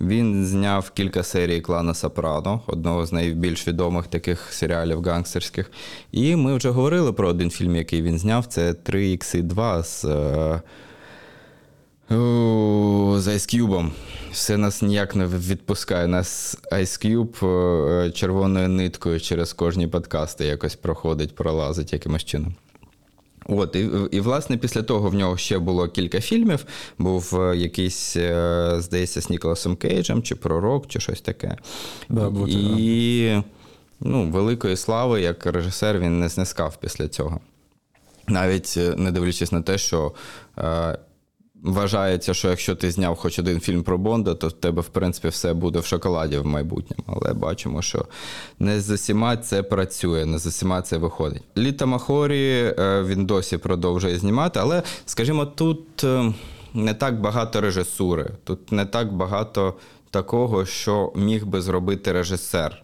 Він 0.00 0.46
зняв 0.46 0.90
кілька 0.90 1.22
серій 1.22 1.60
клана 1.60 1.94
Сопрано, 1.94 2.60
одного 2.66 3.06
з 3.06 3.12
найбільш 3.12 3.68
відомих 3.68 4.06
таких 4.06 4.52
серіалів 4.52 5.02
гангстерських. 5.02 5.70
І 6.12 6.36
ми 6.36 6.56
вже 6.56 6.70
говорили 6.70 7.12
про 7.12 7.28
один 7.28 7.50
фільм, 7.50 7.76
який 7.76 8.02
він 8.02 8.18
зняв. 8.18 8.46
Це 8.46 8.72
3X2 8.72 9.82
з, 9.84 10.04
е, 10.04 10.62
о, 12.10 13.16
з 13.18 13.28
Ice 13.28 13.56
Cube. 13.56 13.90
Все 14.32 14.56
нас 14.56 14.82
ніяк 14.82 15.16
не 15.16 15.26
відпускає. 15.26 16.06
Нас 16.06 16.58
Ice 16.72 17.06
Cube 17.06 17.46
е, 18.06 18.10
червоною 18.10 18.68
ниткою 18.68 19.20
через 19.20 19.52
кожні 19.52 19.86
подкасти 19.86 20.44
якось 20.44 20.76
проходить, 20.76 21.34
пролазить 21.34 21.92
якимось 21.92 22.24
чином. 22.24 22.54
От, 23.48 23.76
і, 23.76 23.88
і 24.10 24.20
власне 24.20 24.56
після 24.56 24.82
того 24.82 25.10
в 25.10 25.14
нього 25.14 25.36
ще 25.36 25.58
було 25.58 25.88
кілька 25.88 26.20
фільмів. 26.20 26.64
Був 26.98 27.40
е, 27.40 27.56
якийсь, 27.56 28.16
е, 28.16 28.76
здається, 28.78 29.20
з 29.20 29.30
Ніколасом 29.30 29.76
Кейджем, 29.76 30.22
чи 30.22 30.34
Пророк, 30.34 30.86
чи 30.86 31.00
щось 31.00 31.20
таке. 31.20 31.56
Да, 32.08 32.32
і 32.48 33.42
ну, 34.00 34.30
великої 34.30 34.76
слави 34.76 35.20
як 35.20 35.46
режисер 35.46 35.98
він 35.98 36.20
не 36.20 36.28
знескав 36.28 36.76
після 36.80 37.08
цього. 37.08 37.40
Навіть 38.28 38.78
не 38.96 39.12
дивлячись 39.12 39.52
на 39.52 39.62
те, 39.62 39.78
що 39.78 40.12
вважається, 41.62 42.34
що 42.34 42.48
якщо 42.48 42.74
ти 42.74 42.90
зняв 42.90 43.16
хоч 43.16 43.38
один 43.38 43.60
фільм 43.60 43.82
про 43.82 43.98
Бонда, 43.98 44.34
то 44.34 44.48
в 44.48 44.52
тебе, 44.52 44.82
в 44.82 44.88
принципі, 44.88 45.28
все 45.28 45.54
буде 45.54 45.78
в 45.78 45.84
шоколаді 45.86 46.38
в 46.38 46.46
майбутньому. 46.46 47.04
Але 47.06 47.34
бачимо, 47.34 47.82
що 47.82 48.06
не 48.58 48.80
з 48.80 48.90
усіма 48.90 49.36
це 49.36 49.62
працює, 49.62 50.26
не 50.26 50.38
з 50.38 50.46
усіма 50.46 50.82
це 50.82 50.96
виходить. 50.96 51.42
Літа 51.56 51.86
Махорі 51.86 52.74
е, 52.78 53.02
він 53.02 53.26
досі 53.26 53.58
продовжує 53.58 54.18
знімати, 54.18 54.60
але, 54.62 54.82
скажімо, 55.06 55.46
тут 55.46 56.04
е, 56.04 56.32
не 56.74 56.94
так 56.94 57.20
багато 57.20 57.60
режисури, 57.60 58.30
тут 58.44 58.72
не 58.72 58.86
так 58.86 59.12
багато 59.12 59.74
такого, 60.10 60.66
що 60.66 61.12
міг 61.16 61.46
би 61.46 61.60
зробити 61.62 62.12
режисер. 62.12 62.82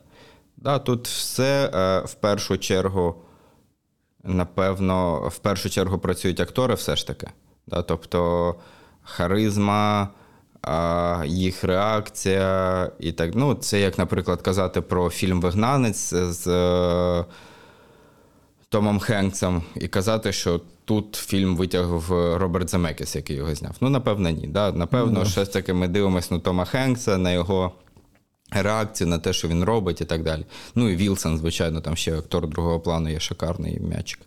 Да, 0.56 0.78
тут 0.78 1.08
все 1.08 1.70
е, 1.74 2.00
в 2.06 2.14
першу 2.14 2.58
чергу, 2.58 3.14
напевно, 4.24 5.28
в 5.28 5.38
першу 5.38 5.70
чергу 5.70 5.98
працюють 5.98 6.40
актори 6.40 6.74
все 6.74 6.96
ж 6.96 7.06
таки. 7.06 7.28
Да, 7.66 7.82
тобто 7.82 8.54
харизма, 9.02 10.08
їх 11.24 11.64
реакція 11.64 12.90
і 12.98 13.12
так. 13.12 13.30
Ну, 13.34 13.54
це 13.54 13.80
як, 13.80 13.98
наприклад, 13.98 14.42
казати 14.42 14.80
про 14.80 15.10
фільм 15.10 15.40
Вигнанець 15.40 16.14
з 16.14 16.46
е, 16.46 17.24
Томом 18.68 18.98
Хенксом 18.98 19.62
і 19.74 19.88
казати, 19.88 20.32
що 20.32 20.60
тут 20.84 21.14
фільм 21.14 21.56
витягав 21.56 22.10
Роберт 22.36 22.70
Земекіс, 22.70 23.16
який 23.16 23.36
його 23.36 23.54
зняв. 23.54 23.76
Ну, 23.80 23.88
напевно, 23.90 24.30
ні. 24.30 24.46
Да? 24.46 24.72
Напевно, 24.72 25.20
да. 25.20 25.26
щось 25.26 25.48
таки 25.48 25.72
ми 25.72 25.88
дивимося 25.88 26.34
на 26.34 26.40
Тома 26.40 26.64
Хенкса, 26.64 27.18
на 27.18 27.32
його 27.32 27.72
реакцію, 28.50 29.08
на 29.08 29.18
те, 29.18 29.32
що 29.32 29.48
він 29.48 29.64
робить, 29.64 30.00
і 30.00 30.04
так 30.04 30.22
далі. 30.22 30.44
Ну 30.74 30.88
і 30.88 30.96
Вілсон, 30.96 31.38
звичайно, 31.38 31.80
там 31.80 31.96
ще 31.96 32.18
актор 32.18 32.48
другого 32.48 32.80
плану 32.80 33.08
є 33.08 33.20
шикарний 33.20 33.80
м'ячик. 33.80 34.20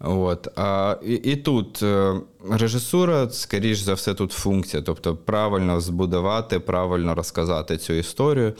От. 0.00 0.48
А, 0.56 0.96
і, 1.02 1.14
і 1.14 1.36
тут 1.36 1.82
е, 1.82 2.14
режисура, 2.50 3.30
скоріш 3.30 3.78
за 3.78 3.94
все, 3.94 4.14
тут 4.14 4.32
функція, 4.32 4.82
тобто 4.82 5.16
правильно 5.16 5.80
збудувати, 5.80 6.58
правильно 6.60 7.14
розказати 7.14 7.76
цю 7.76 7.92
історію. 7.92 8.52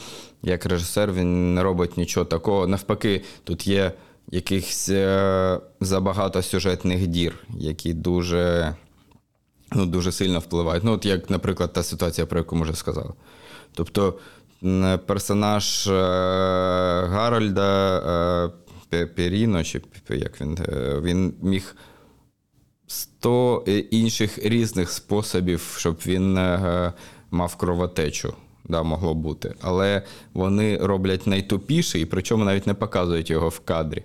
Як 0.43 0.65
режисер 0.65 1.13
він 1.13 1.53
не 1.53 1.63
робить 1.63 1.97
нічого 1.97 2.25
такого. 2.25 2.67
Навпаки, 2.67 3.21
тут 3.43 3.67
є 3.67 3.91
якихось 4.31 4.89
е, 4.89 5.59
забагато 5.79 6.41
сюжетних 6.41 7.07
дір, 7.07 7.33
які 7.49 7.93
дуже, 7.93 8.75
ну, 9.71 9.85
дуже 9.85 10.11
сильно 10.11 10.39
впливають. 10.39 10.83
Ну, 10.83 10.91
от 10.91 11.05
як, 11.05 11.29
наприклад, 11.29 11.73
та 11.73 11.83
ситуація, 11.83 12.27
про 12.27 12.39
яку 12.39 12.55
ми 12.55 12.63
вже 12.63 12.73
сказали. 12.75 13.13
Тобто 13.73 14.13
персонаж 15.05 15.87
е, 15.87 15.91
Гарольда 17.09 18.51
е, 18.93 19.05
Періно, 19.05 19.63
чи 19.63 19.81
як 20.09 20.41
він, 20.41 20.57
е, 20.69 20.99
він 21.03 21.33
міг 21.41 21.75
100 22.87 23.63
інших 23.91 24.45
різних 24.45 24.91
способів, 24.91 25.75
щоб 25.77 25.99
він 26.05 26.37
е, 26.37 26.93
мав 27.31 27.55
кровотечу. 27.55 28.33
Да, 28.65 28.83
могло 28.83 29.13
бути. 29.13 29.55
Але 29.61 30.01
вони 30.33 30.77
роблять 30.77 31.27
найтупіший, 31.27 32.05
причому 32.05 32.45
навіть 32.45 32.67
не 32.67 32.73
показують 32.73 33.29
його 33.29 33.49
в 33.49 33.59
кадрі. 33.59 34.03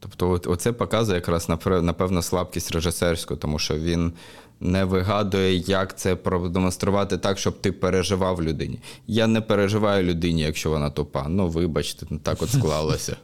Тобто, 0.00 0.40
оце 0.52 0.72
показує 0.72 1.16
якраз 1.16 1.48
напевно 1.66 2.22
слабкість 2.22 2.72
режисерську, 2.72 3.36
тому 3.36 3.58
що 3.58 3.78
він 3.78 4.12
не 4.60 4.84
вигадує, 4.84 5.56
як 5.56 5.98
це 5.98 6.16
продемонструвати 6.16 7.18
так, 7.18 7.38
щоб 7.38 7.60
ти 7.60 7.72
переживав 7.72 8.42
людині. 8.42 8.78
Я 9.06 9.26
не 9.26 9.40
переживаю 9.40 10.04
людині, 10.04 10.42
якщо 10.42 10.70
вона 10.70 10.90
тупа. 10.90 11.26
Ну, 11.28 11.48
вибачте, 11.48 12.06
ну, 12.10 12.18
так 12.18 12.42
от 12.42 12.50
склалося. 12.50 13.16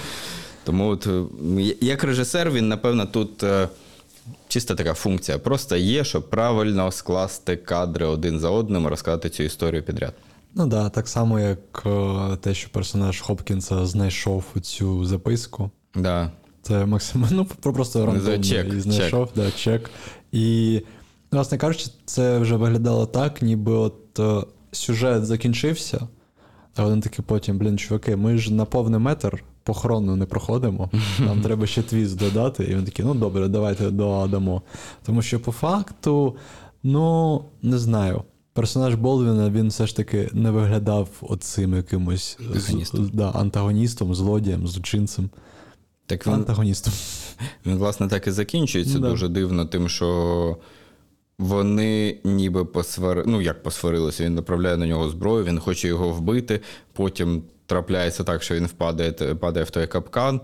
Тому 0.64 0.88
от, 0.88 1.06
е, 1.06 1.24
як 1.80 2.04
режисер, 2.04 2.50
він, 2.50 2.68
напевно, 2.68 3.06
тут 3.06 3.42
е, 3.42 3.68
чиста 4.48 4.74
така 4.74 4.94
функція. 4.94 5.38
Просто 5.38 5.76
є, 5.76 6.04
щоб 6.04 6.30
правильно 6.30 6.92
скласти 6.92 7.56
кадри 7.56 8.06
один 8.06 8.40
за 8.40 8.50
одним, 8.50 8.86
розказати 8.86 9.30
цю 9.30 9.42
історію 9.42 9.82
підряд. 9.82 10.12
Ну 10.54 10.62
так, 10.62 10.70
да, 10.70 10.88
так 10.88 11.08
само, 11.08 11.40
як 11.40 11.82
е, 11.86 12.36
те, 12.40 12.54
що 12.54 12.70
персонаж 12.70 13.20
Хопкінса 13.20 13.86
знайшов 13.86 14.44
цю 14.62 15.04
записку. 15.04 15.70
Да. 15.94 16.30
Це 16.66 16.86
максимально 16.86 17.46
ну, 17.64 17.72
просто 17.72 18.06
рандомно 18.06 18.42
чек, 18.42 18.72
і 18.72 18.80
знайшов, 18.80 19.28
Да, 19.36 19.50
чек. 19.50 19.90
І, 20.32 20.80
власне 21.32 21.58
кажучи, 21.58 21.90
це 22.04 22.38
вже 22.38 22.56
виглядало 22.56 23.06
так, 23.06 23.42
ніби 23.42 23.72
от 23.72 24.18
е, 24.18 24.42
сюжет 24.72 25.26
закінчився, 25.26 26.08
а 26.76 26.84
вони 26.84 27.02
такі 27.02 27.22
потім, 27.22 27.58
блін, 27.58 27.78
чуваки, 27.78 28.16
ми 28.16 28.38
ж 28.38 28.52
на 28.52 28.64
повний 28.64 29.00
метр 29.00 29.44
похоронну 29.62 30.16
не 30.16 30.26
проходимо. 30.26 30.90
Нам 31.18 31.40
треба 31.42 31.66
ще 31.66 31.82
твіст 31.82 32.18
додати. 32.18 32.64
І 32.64 32.74
він 32.74 32.84
такий, 32.84 33.04
ну 33.04 33.14
добре, 33.14 33.48
давайте 33.48 33.90
додамо. 33.90 34.62
Тому 35.04 35.22
що 35.22 35.40
по 35.40 35.52
факту, 35.52 36.36
ну, 36.82 37.44
не 37.62 37.78
знаю. 37.78 38.22
Персонаж 38.52 38.94
Болдвіна 38.94 39.50
він 39.50 39.68
все 39.68 39.86
ж 39.86 39.96
таки 39.96 40.30
не 40.32 40.50
виглядав 40.50 41.08
оцим 41.20 41.74
якимось 41.74 42.38
з- 42.54 43.10
да, 43.12 43.30
антагоністом, 43.30 44.14
злодієм, 44.14 44.66
злочинцем. 44.68 45.30
Так 46.06 46.26
він, 46.26 46.34
Антагоністом. 46.34 46.92
він, 47.66 47.76
власне, 47.76 48.08
так 48.08 48.26
і 48.26 48.30
закінчується 48.30 48.98
Да. 48.98 49.10
дуже 49.10 49.28
дивно, 49.28 49.64
тим, 49.64 49.88
що 49.88 50.58
вони 51.38 52.18
ніби 52.24 52.64
посвари... 52.64 53.22
ну 53.26 53.40
як 53.40 53.62
посварилися, 53.62 54.24
він 54.24 54.34
направляє 54.34 54.76
на 54.76 54.86
нього 54.86 55.08
зброю, 55.08 55.44
він 55.44 55.58
хоче 55.58 55.88
його 55.88 56.10
вбити. 56.10 56.60
Потім 56.92 57.42
трапляється 57.66 58.24
так, 58.24 58.42
що 58.42 58.54
він 58.54 58.66
впадає, 58.66 59.12
падає 59.12 59.64
в 59.64 59.70
той 59.70 59.86
капкан, 59.86 60.40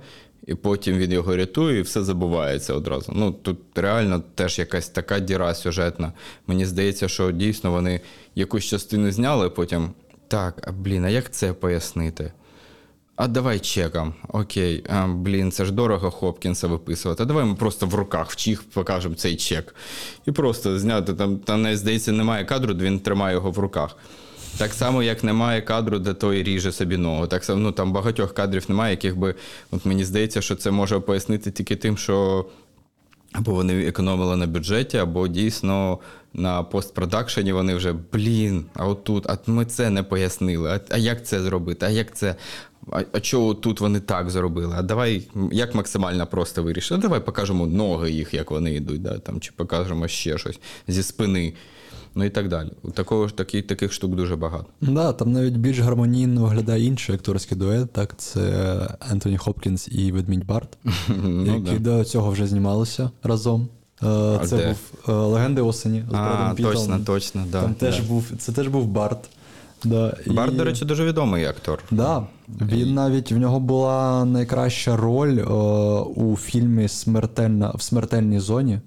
і 0.47 0.55
потім 0.55 0.99
він 0.99 1.13
його 1.13 1.37
рятує, 1.37 1.79
і 1.79 1.83
все 1.83 2.03
забувається 2.03 2.75
одразу. 2.75 3.13
Ну 3.17 3.33
тут 3.33 3.59
реально 3.75 4.23
теж 4.35 4.59
якась 4.59 4.89
така 4.89 5.21
діра 5.21 5.55
сюжетна. 5.55 6.13
Мені 6.47 6.67
здається, 6.67 7.09
що 7.09 7.31
дійсно 7.31 7.71
вони 7.71 8.01
якусь 8.35 8.65
частину 8.65 9.11
зняли, 9.13 9.51
потім 9.51 9.91
так, 10.29 10.69
а 10.69 10.73
блін, 10.73 11.05
а 11.05 11.09
як 11.09 11.31
це 11.31 11.53
пояснити? 11.53 12.33
А 13.17 13.29
давай 13.29 13.61
чеком. 13.61 14.15
Окей, 14.29 14.85
а, 14.89 15.07
блін, 15.07 15.53
це 15.53 15.65
ж 15.65 15.73
дорого 15.73 16.11
Хопкінса 16.11 16.67
виписувати. 16.67 17.23
А 17.23 17.27
давай 17.27 17.45
ми 17.45 17.55
просто 17.55 17.87
в 17.87 17.95
руках 17.95 18.31
в 18.31 18.37
чих 18.37 18.63
покажемо 18.63 19.15
цей 19.15 19.37
чек. 19.37 19.75
І 20.27 20.33
просто 20.33 20.79
зняти 20.79 21.15
там, 21.15 21.39
там 21.39 21.63
не 21.63 21.77
здається, 21.77 22.13
немає 22.13 22.45
кадру, 22.45 22.75
він 22.75 23.01
тримає 23.01 23.35
його 23.35 23.51
в 23.51 23.59
руках. 23.59 23.97
Так 24.59 24.73
само, 24.73 25.03
як 25.03 25.25
немає 25.25 25.63
кадру, 25.63 25.99
де 25.99 26.15
той 26.15 26.43
ріже 26.43 26.73
собі 26.73 26.97
ногу. 26.97 27.27
Так 27.27 27.45
само, 27.45 27.61
ну 27.61 27.73
там 27.73 27.93
багатьох 27.93 28.35
кадрів 28.35 28.65
немає, 28.69 28.91
яких 28.91 29.17
би. 29.17 29.35
От 29.71 29.87
мені 29.87 30.05
здається, 30.05 30.41
що 30.41 30.57
це 30.57 30.71
може 30.71 31.01
пояснити 31.01 31.51
тільки 31.51 31.77
тим, 31.77 31.97
що 31.97 32.47
або 33.33 33.55
вони 33.55 33.87
економили 33.87 34.37
на 34.37 34.47
бюджеті, 34.47 34.97
або 34.99 35.29
дійсно 35.29 35.99
на 36.35 36.63
постпродакшені 36.63 37.53
вони 37.53 37.75
вже 37.75 37.95
блін, 38.13 38.65
а 38.75 38.87
отут, 38.87 39.27
а 39.31 39.39
ми 39.47 39.65
це 39.65 39.91
не 39.91 40.03
пояснили. 40.03 40.71
А, 40.71 40.81
а 40.91 40.99
як 40.99 41.27
це 41.27 41.41
зробити? 41.41 41.87
А 41.87 41.89
як 41.89 42.17
це? 42.17 42.35
А, 42.93 43.03
а 43.13 43.21
чого 43.21 43.55
тут 43.55 43.81
вони 43.81 44.01
так 44.01 44.31
зробили? 44.31 44.75
А 44.79 44.83
давай 44.83 45.29
як 45.53 45.75
максимально 45.75 46.27
просто 46.27 46.63
вирішити? 46.63 46.95
А 46.95 46.99
давай 46.99 47.21
покажемо 47.21 47.67
ноги 47.67 48.11
їх, 48.11 48.35
як 48.35 48.51
вони 48.51 48.75
йдуть, 48.75 49.03
да? 49.03 49.19
там, 49.19 49.41
чи 49.41 49.53
покажемо 49.57 50.09
ще 50.09 50.39
щось 50.39 50.61
зі 50.89 51.03
спини. 51.03 51.55
Ну 52.15 52.25
і 52.25 52.31
так 52.31 52.49
далі. 52.49 52.69
Такого 52.95 53.29
ж 53.29 53.37
такі, 53.37 53.63
таких 53.63 53.93
штук 53.93 54.15
дуже 54.17 54.37
багато. 54.37 54.67
Да, 54.81 55.13
там 55.13 55.33
навіть 55.33 55.57
більш 55.57 55.79
гармонійно 55.79 56.43
виглядає 56.45 56.85
інший 56.85 57.15
акторський 57.15 57.59
дует, 57.59 57.93
так, 57.93 58.15
це 58.19 58.41
Ентоні 59.11 59.37
Хопкінс 59.39 59.89
і 59.93 60.13
Ведмідь 60.13 60.47
Барт, 60.47 60.79
Ну, 61.23 61.57
які 61.57 61.79
до 61.79 62.05
цього 62.05 62.31
вже 62.31 62.47
знімалися 62.47 63.11
разом. 63.23 63.69
Е, 64.03 64.41
Це 64.45 64.57
де? 64.57 64.67
був 64.69 64.79
е, 65.09 65.13
Легенди 65.13 65.61
осені 65.63 66.05
з 66.11 66.15
А, 66.15 66.53
Пітом. 66.57 66.73
точно, 66.73 67.01
точно. 67.07 67.45
Да, 67.53 67.63
Там 67.63 67.75
теж 67.75 68.01
да. 68.01 68.07
був, 68.09 68.25
це 68.39 68.53
теж 68.53 68.69
був 68.69 68.87
Барт. 68.87 69.19
Да, 69.85 70.17
Барт, 70.27 70.53
і- 70.55 70.57
до 70.57 70.65
речі, 70.65 70.85
дуже 70.85 71.05
відомий 71.05 71.45
актор. 71.45 71.83
Да, 71.91 72.27
він 72.49 72.95
навіть 72.95 73.33
в 73.33 73.37
нього 73.37 73.61
була 73.61 74.25
найкраща 74.25 74.97
роль 74.97 75.39
е, 75.39 75.45
у 76.17 76.37
фільмі 76.37 76.89
Смертельна 76.89 77.71
в 77.75 77.83
смертельній 77.83 78.41
зоні. 78.41 78.81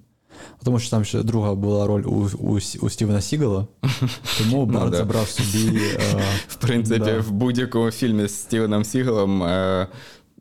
Тому 0.63 0.79
що 0.79 0.89
там 0.89 1.05
ще 1.05 1.23
друга 1.23 1.55
була 1.55 1.87
роль 1.87 2.03
у, 2.05 2.29
у, 2.39 2.59
у 2.81 2.89
Стівена 2.89 3.21
Сігала. 3.21 3.67
Тому 4.37 4.65
Барт 4.65 4.83
Ну 4.83 4.89
да. 4.89 4.97
забрав 4.97 5.29
собі. 5.29 5.77
Е, 5.77 5.99
В 6.47 6.55
принципі, 6.55 6.99
да. 7.05 7.19
в 7.19 7.31
будь-якому 7.31 7.91
фільмі 7.91 8.27
з 8.27 8.35
Стівеном 8.35 8.85
Сігалом 8.85 9.43
е, 9.43 9.87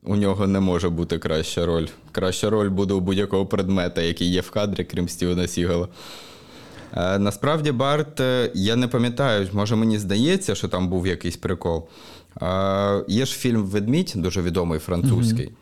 у 0.02 0.16
нього 0.16 0.46
не 0.46 0.60
може 0.60 0.88
бути 0.88 1.18
краща 1.18 1.66
роль. 1.66 1.86
Краща 2.12 2.50
роль 2.50 2.68
буде 2.68 2.94
у 2.94 3.00
будь-якого 3.00 3.46
предмета, 3.46 4.02
який 4.02 4.28
є 4.28 4.40
в 4.40 4.50
кадрі, 4.50 4.84
крім 4.84 5.08
Стівена 5.08 5.48
Сігала. 5.48 5.88
Е, 6.96 7.18
насправді, 7.18 7.72
Барт, 7.72 8.20
е, 8.20 8.50
я 8.54 8.76
не 8.76 8.88
пам'ятаю, 8.88 9.48
може 9.52 9.76
мені 9.76 9.98
здається, 9.98 10.54
що 10.54 10.68
там 10.68 10.88
був 10.88 11.06
якийсь 11.06 11.36
прикол. 11.36 11.88
Е, 12.42 13.04
є 13.08 13.26
ж 13.26 13.34
фільм 13.34 13.62
Ведмідь, 13.62 14.12
дуже 14.16 14.42
відомий 14.42 14.78
французький. 14.78 15.52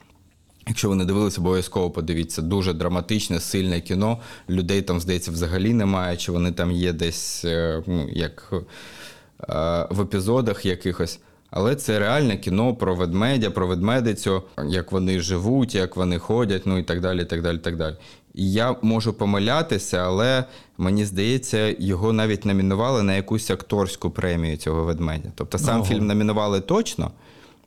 Якщо 0.69 0.89
ви 0.89 0.95
не 0.95 1.05
дивилися, 1.05 1.41
обов'язково 1.41 1.91
подивіться. 1.91 2.43
Дуже 2.43 2.73
драматичне, 2.73 3.41
сильне 3.41 3.81
кіно. 3.81 4.19
Людей 4.51 4.83
там, 4.83 5.01
здається, 5.01 5.31
взагалі 5.31 5.75
немає, 5.75 6.17
чи 6.17 6.33
вони 6.33 6.53
там 6.53 6.73
є 6.73 6.93
десь 6.93 7.45
е, 7.45 7.83
ну, 7.87 8.09
як 8.09 8.53
е, 8.53 9.87
в 9.91 10.01
епізодах 10.01 10.67
якихось. 10.67 11.21
Але 11.51 11.77
це 11.77 11.99
реальне 11.99 12.37
кіно 12.37 12.75
про 12.75 12.95
ведмедя, 12.95 13.51
про 13.51 13.67
ведмедицю, 13.67 14.43
як 14.69 14.93
вони 14.93 15.21
живуть, 15.21 15.75
як 15.75 15.97
вони 15.97 16.19
ходять, 16.19 16.63
ну 16.67 16.79
і 16.79 16.83
так 16.83 17.01
далі. 17.01 17.23
І 17.23 17.25
так 17.25 17.43
далі, 17.43 17.59
так 17.59 17.77
далі. 17.77 17.95
І 18.35 18.53
я 18.53 18.77
можу 18.83 19.13
помилятися, 19.13 19.97
але 19.97 20.45
мені 20.79 21.05
здається, 21.05 21.75
його 21.79 22.13
навіть 22.13 22.45
номінували 22.45 23.03
на 23.03 23.15
якусь 23.15 23.51
акторську 23.51 24.11
премію 24.11 24.57
цього 24.57 24.85
ведмедя. 24.85 25.29
Тобто 25.35 25.59
сам 25.59 25.81
Ого. 25.81 25.89
фільм 25.89 26.07
номінували 26.07 26.61
точно. 26.61 27.11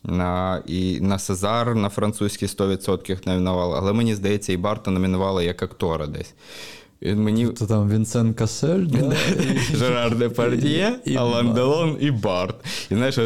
На, 0.08 0.62
і 0.66 1.00
на 1.02 1.20
Сезар 1.20 1.76
на 1.76 1.90
французький 1.90 2.48
100% 2.48 3.28
номінували, 3.28 3.78
але 3.78 3.94
мені 3.94 4.16
здається, 4.16 4.54
і 4.54 4.58
Барта 4.58 4.92
номінували 4.92 5.46
як 5.46 5.64
актора 5.64 6.08
десь. 6.08 6.34
І 7.02 7.14
мені 7.14 7.48
то 7.48 7.66
там 7.66 7.90
Вінсен 7.90 8.34
Касель, 8.34 8.86
да? 8.86 9.16
Жерар 9.76 10.18
і 11.06 11.16
Алан. 11.16 11.54
Делон 11.54 11.98
і 12.00 12.12
Барт. 12.12 12.56
І 12.92 12.96
знаєш, 12.96 13.20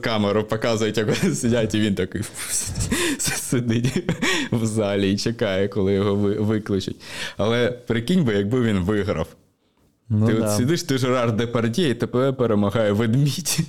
камеру 0.00 0.44
показують, 0.44 0.98
як 0.98 1.06
вони 1.06 1.34
сидять, 1.34 1.74
і 1.74 1.80
він 1.80 1.94
такий 1.94 2.22
сидить 3.18 4.10
в 4.52 4.66
залі 4.66 5.12
і 5.12 5.16
чекає, 5.16 5.68
коли 5.68 5.92
його 5.92 6.14
ви- 6.14 6.34
викличуть. 6.34 6.96
Але 7.36 7.70
прикинь 7.70 8.24
би, 8.24 8.34
якби 8.34 8.62
він 8.62 8.78
виграв. 8.78 9.26
Ну, 10.08 10.26
ти 10.26 10.32
да. 10.32 10.44
от 10.44 10.56
сидиш, 10.56 10.82
ти 10.82 10.98
Жерар 10.98 11.32
Депардьє, 11.32 11.88
і 11.88 11.94
тебе 11.94 12.32
перемагає 12.32 12.92
ведмідь. 12.92 13.58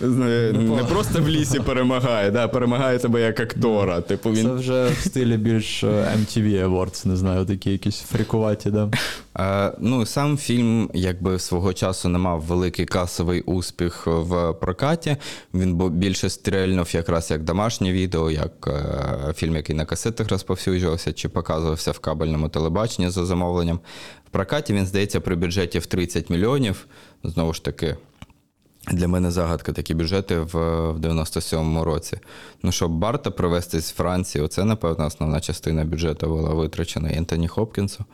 Не 0.00 0.84
просто 0.88 1.22
в 1.22 1.28
лісі 1.28 1.60
перемагає, 1.60 2.30
да, 2.30 2.48
перемагає 2.48 2.98
тебе 2.98 3.20
як 3.20 3.40
актора. 3.40 4.00
Типу 4.00 4.30
він 4.30 4.46
Це 4.46 4.52
вже 4.52 4.88
в 4.88 4.98
стилі 5.06 5.36
більш 5.36 5.84
е, 5.84 5.86
MTV 5.86 6.68
Awards, 6.68 7.06
не 7.06 7.16
знаю, 7.16 7.44
такі 7.44 7.70
якісь 7.70 8.00
фрікуваті, 8.00 8.70
да. 8.70 8.90
Е, 9.38 9.72
ну, 9.78 10.06
сам 10.06 10.38
фільм, 10.38 10.90
якби 10.94 11.38
свого 11.38 11.72
часу 11.72 12.08
не 12.08 12.18
мав 12.18 12.40
великий 12.42 12.86
касовий 12.86 13.40
успіх 13.40 14.06
в 14.06 14.52
прокаті. 14.52 15.16
Він 15.54 15.76
більше 15.90 16.30
стрельнув 16.30 16.94
якраз 16.94 17.30
як 17.30 17.42
домашнє 17.42 17.92
відео, 17.92 18.30
як 18.30 18.68
е, 18.68 19.32
фільм, 19.36 19.56
який 19.56 19.76
на 19.76 19.84
касетах 19.84 20.28
розповсюджувався, 20.28 21.12
чи 21.12 21.28
показувався 21.28 21.90
в 21.90 21.98
кабельному 21.98 22.48
телебаченні 22.48 23.10
за 23.10 23.26
замовленням. 23.26 23.80
В 24.26 24.30
прокаті 24.30 24.72
він, 24.72 24.86
здається, 24.86 25.20
при 25.20 25.36
бюджеті 25.36 25.78
в 25.78 25.86
30 25.86 26.30
мільйонів. 26.30 26.86
Знову 27.24 27.52
ж 27.52 27.64
таки. 27.64 27.96
Для 28.90 29.08
мене 29.08 29.30
загадка 29.30 29.72
такі 29.72 29.94
бюджети 29.94 30.38
в, 30.38 30.54
в 30.90 30.98
97-му 30.98 31.84
році. 31.84 32.18
Ну, 32.62 32.72
щоб 32.72 32.90
Барта 32.90 33.30
привезти 33.30 33.80
з 33.80 33.90
Франції, 33.90 34.44
оце, 34.44 34.64
напевно, 34.64 35.06
основна 35.06 35.40
частина 35.40 35.84
бюджету 35.84 36.26
була 36.26 36.54
витрачена 36.54 37.10
Ентоні 37.12 37.48
Хопкінсу. 37.48 38.04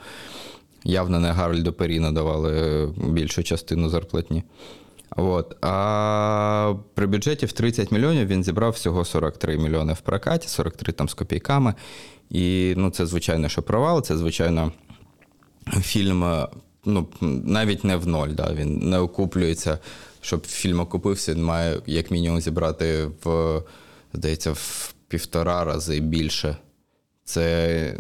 Явно 0.84 1.20
не 1.20 1.32
Гарольду 1.32 1.72
Пері 1.72 2.00
надавали 2.00 2.88
більшу 2.96 3.42
частину 3.42 3.88
зарплатні. 3.88 4.44
От. 5.16 5.56
А 5.64 6.74
при 6.94 7.06
бюджеті 7.06 7.46
в 7.46 7.52
30 7.52 7.92
мільйонів 7.92 8.26
він 8.26 8.44
зібрав 8.44 8.72
всього 8.72 9.04
43 9.04 9.58
мільйони 9.58 9.92
в 9.92 10.00
прокаті, 10.00 10.48
43 10.48 10.92
там 10.92 11.08
з 11.08 11.14
копійками. 11.14 11.74
І 12.30 12.74
ну, 12.76 12.90
це, 12.90 13.06
звичайно, 13.06 13.48
що 13.48 13.62
провал, 13.62 14.02
це, 14.02 14.16
звичайно, 14.16 14.72
фільм 15.80 16.46
ну, 16.84 17.06
навіть 17.44 17.84
не 17.84 17.96
в 17.96 18.06
ноль. 18.06 18.28
Да, 18.28 18.52
він 18.54 18.78
не 18.78 18.98
окуплюється. 18.98 19.78
Щоб 20.20 20.46
фільм 20.46 20.80
окупився, 20.80 21.34
він 21.34 21.44
має 21.44 21.80
як 21.86 22.10
мінімум 22.10 22.40
зібрати 22.40 23.10
в, 23.24 23.62
здається, 24.12 24.52
в 24.52 24.94
півтора 25.08 25.64
рази 25.64 26.00
більше. 26.00 26.56
Це 27.24 27.94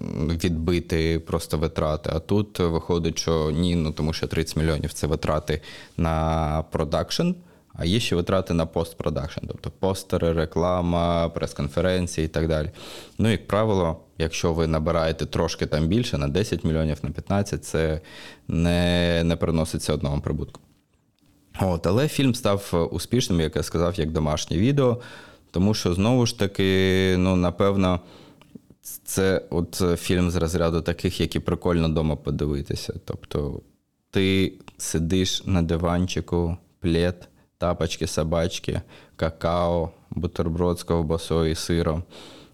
відбити 0.44 1.18
просто 1.18 1.58
витрати. 1.58 2.10
А 2.12 2.18
тут 2.18 2.58
виходить, 2.58 3.18
що 3.18 3.50
ні, 3.50 3.76
ну 3.76 3.92
тому 3.92 4.12
що 4.12 4.26
30 4.26 4.56
мільйонів 4.56 4.92
це 4.92 5.06
витрати 5.06 5.60
на 5.96 6.64
продакшн, 6.70 7.30
а 7.74 7.84
є 7.84 8.00
ще 8.00 8.16
витрати 8.16 8.54
на 8.54 8.66
постпродакшн, 8.66 9.40
тобто 9.48 9.70
постери, 9.70 10.32
реклама, 10.32 11.28
прес-конференції 11.28 12.24
і 12.24 12.28
так 12.28 12.48
далі. 12.48 12.70
Ну, 13.18 13.30
як 13.30 13.46
правило, 13.46 14.00
якщо 14.18 14.52
ви 14.52 14.66
набираєте 14.66 15.26
трошки 15.26 15.66
там 15.66 15.86
більше, 15.86 16.18
на 16.18 16.28
10 16.28 16.64
мільйонів, 16.64 16.98
на 17.02 17.10
15, 17.10 17.64
це 17.64 18.00
не, 18.48 19.22
не 19.24 19.36
приноситься 19.36 19.94
одного 19.94 20.20
прибутку. 20.20 20.60
От, 21.60 21.86
але 21.86 22.08
фільм 22.08 22.34
став 22.34 22.88
успішним, 22.92 23.40
як 23.40 23.56
я 23.56 23.62
сказав, 23.62 23.98
як 23.98 24.10
домашнє 24.10 24.56
відео, 24.56 25.00
тому 25.50 25.74
що 25.74 25.94
знову 25.94 26.26
ж 26.26 26.38
таки, 26.38 27.14
ну, 27.18 27.36
напевно, 27.36 28.00
це 29.04 29.42
от 29.50 29.82
фільм 29.96 30.30
з 30.30 30.36
розряду 30.36 30.82
таких, 30.82 31.20
які 31.20 31.40
прикольно 31.40 31.88
вдома 31.88 32.16
подивитися. 32.16 32.94
Тобто, 33.04 33.60
ти 34.10 34.52
сидиш 34.78 35.42
на 35.46 35.62
диванчику, 35.62 36.56
плед, 36.80 37.28
тапочки, 37.58 38.06
собачки, 38.06 38.80
какао, 39.16 39.90
бутерброд 40.10 40.78
з 40.78 40.82
ковбасою 40.82 41.50
і 41.50 41.54
сиром. 41.54 42.02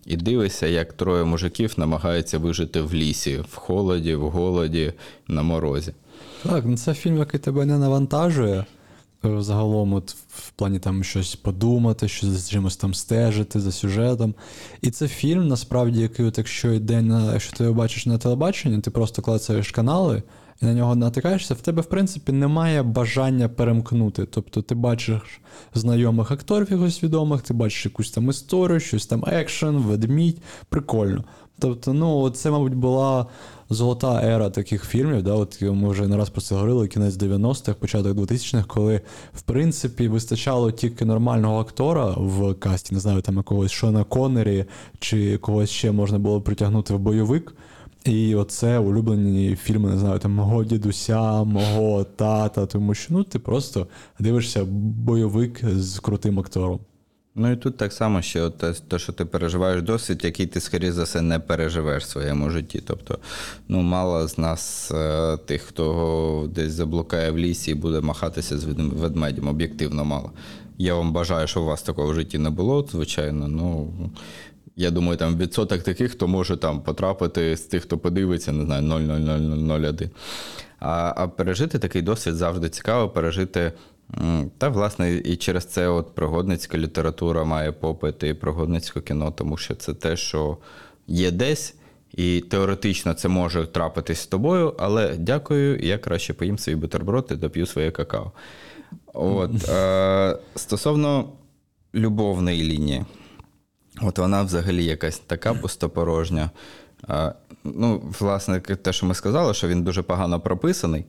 І 0.06 0.16
дивишся, 0.16 0.66
як 0.66 0.92
троє 0.92 1.24
мужиків 1.24 1.74
намагаються 1.76 2.38
вижити 2.38 2.80
в 2.80 2.94
лісі, 2.94 3.44
в 3.50 3.54
холоді, 3.54 4.14
в 4.14 4.30
голоді, 4.30 4.92
на 5.28 5.42
морозі. 5.42 5.92
Так, 6.42 6.64
ну 6.66 6.76
це 6.76 6.94
фільм, 6.94 7.18
який 7.18 7.40
тебе 7.40 7.64
не 7.64 7.78
навантажує. 7.78 8.64
Загалом, 9.24 9.92
от 9.92 10.16
в 10.28 10.50
плані 10.50 10.78
там 10.78 11.04
щось 11.04 11.36
подумати, 11.36 12.08
щось 12.08 12.28
за 12.28 12.50
чимось 12.50 12.76
там 12.76 12.94
стежити 12.94 13.60
за 13.60 13.72
сюжетом. 13.72 14.34
І 14.82 14.90
це 14.90 15.08
фільм, 15.08 15.48
насправді, 15.48 16.00
який, 16.00 16.26
от 16.26 16.38
якщо 16.38 16.72
йде 16.72 17.02
на, 17.02 17.32
якщо 17.32 17.56
ти 17.56 17.70
бачиш 17.70 18.06
на 18.06 18.18
телебаченні, 18.18 18.80
ти 18.80 18.90
просто 18.90 19.22
клацаєш 19.22 19.70
канали, 19.70 20.22
і 20.62 20.64
на 20.64 20.74
нього 20.74 20.94
натикаєшся, 20.94 21.54
в 21.54 21.60
тебе, 21.60 21.82
в 21.82 21.86
принципі, 21.86 22.32
немає 22.32 22.82
бажання 22.82 23.48
перемкнути. 23.48 24.26
Тобто 24.26 24.62
ти 24.62 24.74
бачиш 24.74 25.40
знайомих 25.74 26.30
акторів 26.30 26.70
якось 26.70 27.02
відомих, 27.02 27.42
ти 27.42 27.54
бачиш 27.54 27.84
якусь 27.84 28.10
там 28.10 28.30
історію, 28.30 28.80
щось 28.80 29.06
там 29.06 29.24
екшен, 29.26 29.76
ведмідь, 29.76 30.42
прикольно. 30.68 31.24
Тобто, 31.58 31.92
ну, 31.92 32.30
це, 32.30 32.50
мабуть, 32.50 32.74
була 32.74 33.26
золота 33.70 34.20
ера 34.24 34.50
таких 34.50 34.84
фільмів. 34.84 35.22
Да? 35.22 35.32
От 35.32 35.62
Ми 35.62 35.88
вже 35.88 36.08
не 36.08 36.16
раз 36.16 36.30
про 36.30 36.40
це 36.40 36.54
говорили, 36.54 36.88
кінець 36.88 37.14
90-х, 37.14 37.74
початок 37.74 38.18
2000-х, 38.18 38.64
коли, 38.66 39.00
в 39.34 39.42
принципі, 39.42 40.08
вистачало 40.08 40.70
тільки 40.70 41.04
нормального 41.04 41.60
актора 41.60 42.10
в 42.10 42.54
касті, 42.54 42.94
не 42.94 43.00
знаю, 43.00 43.22
там 43.22 43.36
якогось 43.36 43.72
Шона 43.72 44.04
Коннері 44.04 44.64
чи 44.98 45.38
когось 45.38 45.70
ще 45.70 45.92
можна 45.92 46.18
було 46.18 46.40
притягнути 46.40 46.94
в 46.94 46.98
бойовик. 46.98 47.54
І 48.04 48.34
оце 48.34 48.78
улюблені 48.78 49.56
фільми, 49.56 49.90
не 49.90 49.98
знаю, 49.98 50.18
там 50.18 50.32
мого 50.32 50.64
дідуся, 50.64 51.44
мого 51.44 52.04
тата, 52.04 52.66
тому 52.66 52.94
що 52.94 53.14
ну 53.14 53.24
ти 53.24 53.38
просто 53.38 53.86
дивишся 54.18 54.64
бойовик 54.64 55.60
з 55.74 55.98
крутим 55.98 56.38
актором. 56.38 56.80
Ну 57.38 57.52
і 57.52 57.56
тут 57.56 57.76
так 57.76 57.92
само, 57.92 58.22
що 58.22 58.50
те, 58.50 58.72
те, 58.88 58.98
що 58.98 59.12
ти 59.12 59.24
переживаєш 59.24 59.82
досвід, 59.82 60.24
який 60.24 60.46
ти, 60.46 60.60
скоріше 60.60 60.92
за 60.92 61.02
все, 61.02 61.20
не 61.20 61.38
переживеш 61.38 62.04
в 62.04 62.08
своєму 62.08 62.50
житті. 62.50 62.82
Тобто, 62.86 63.18
ну, 63.68 63.82
мало 63.82 64.28
з 64.28 64.38
нас 64.38 64.90
е, 64.90 65.36
тих, 65.36 65.62
хто 65.62 66.48
десь 66.54 66.72
заблукає 66.72 67.30
в 67.30 67.38
лісі 67.38 67.70
і 67.70 67.74
буде 67.74 68.00
махатися 68.00 68.58
з 68.58 68.64
ведмедем, 68.64 69.48
об'єктивно 69.48 70.04
мало. 70.04 70.32
Я 70.78 70.94
вам 70.94 71.12
бажаю, 71.12 71.46
щоб 71.46 71.62
у 71.62 71.66
вас 71.66 71.82
такого 71.82 72.08
в 72.08 72.14
житті 72.14 72.38
не 72.38 72.50
було, 72.50 72.88
звичайно. 72.92 73.48
Ну, 73.48 73.92
я 74.76 74.90
думаю, 74.90 75.16
там 75.16 75.36
відсоток 75.36 75.82
таких, 75.82 76.12
хто 76.12 76.28
може 76.28 76.56
там 76.56 76.80
потрапити 76.80 77.56
з 77.56 77.60
тих, 77.60 77.82
хто 77.82 77.98
подивиться, 77.98 78.52
не 78.52 78.64
знаю, 78.64 78.82
0,0001. 78.82 80.10
А, 80.78 81.14
а 81.16 81.28
пережити 81.28 81.78
такий 81.78 82.02
досвід 82.02 82.34
завжди 82.34 82.68
цікаво, 82.68 83.08
пережити. 83.08 83.72
Та, 84.58 84.68
власне, 84.68 85.14
і 85.14 85.36
через 85.36 85.64
це 85.64 85.88
от 85.88 86.14
пригодницька 86.14 86.78
література 86.78 87.44
має 87.44 87.72
попит 87.72 88.22
і 88.22 88.34
пригодницьке 88.34 89.00
кіно, 89.00 89.30
тому 89.30 89.56
що 89.56 89.74
це 89.74 89.94
те, 89.94 90.16
що 90.16 90.58
є 91.06 91.30
десь, 91.30 91.74
і 92.12 92.40
теоретично 92.40 93.14
це 93.14 93.28
може 93.28 93.66
трапитись 93.66 94.20
з 94.20 94.26
тобою, 94.26 94.74
але 94.78 95.16
дякую, 95.16 95.78
я 95.78 95.98
краще 95.98 96.34
поїм 96.34 96.58
свій 96.58 96.74
бутерброд 96.74 97.28
і 97.30 97.34
доп'ю 97.34 97.66
своє 97.66 97.90
какао. 97.90 98.32
От, 99.14 99.68
е, 99.68 100.38
Стосовно 100.54 101.32
любовної 101.94 102.62
лінії, 102.62 103.04
от 104.02 104.18
вона 104.18 104.42
взагалі 104.42 104.84
якась 104.84 105.18
така 105.18 105.54
пустопорожня. 105.54 106.50
Ну, 107.74 108.02
власне, 108.20 108.60
те, 108.60 108.92
що 108.92 109.06
ми 109.06 109.14
сказали, 109.14 109.54
що 109.54 109.68
він 109.68 109.82
дуже 109.82 110.02
погано 110.02 110.40
прописаний, 110.40 111.04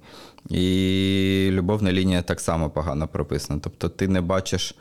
і 0.50 1.50
любовна 1.52 1.91
лінія 1.91 2.22
так 2.22 2.39
само 2.39 2.70
погано 2.70 3.08
прописана. 3.08 3.60
Тобто 3.63 3.89
ти 3.89 4.08
не 4.08 4.22
бачиш 4.22 4.76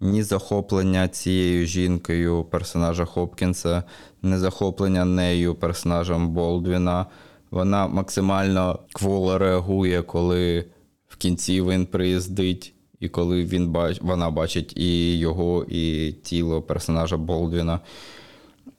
ні 0.00 0.22
захоплення 0.22 1.08
цією 1.08 1.66
жінкою 1.66 2.44
персонажа 2.44 3.04
Хопкінса, 3.04 3.82
ні 4.22 4.36
захоплення 4.36 5.04
нею 5.04 5.54
персонажем 5.54 6.28
Болдвіна. 6.28 7.06
Вона 7.50 7.86
максимально 7.86 8.78
кволо 8.92 9.38
реагує, 9.38 10.02
коли 10.02 10.64
в 11.08 11.16
кінці 11.16 11.62
він 11.62 11.86
приїздить, 11.86 12.74
і 13.00 13.08
коли 13.08 13.44
він 13.44 13.68
бач... 13.68 13.98
вона 14.02 14.30
бачить 14.30 14.72
і 14.76 15.18
його, 15.18 15.64
і 15.68 16.12
тіло 16.12 16.62
персонажа 16.62 17.16
Болдвіна. 17.16 17.80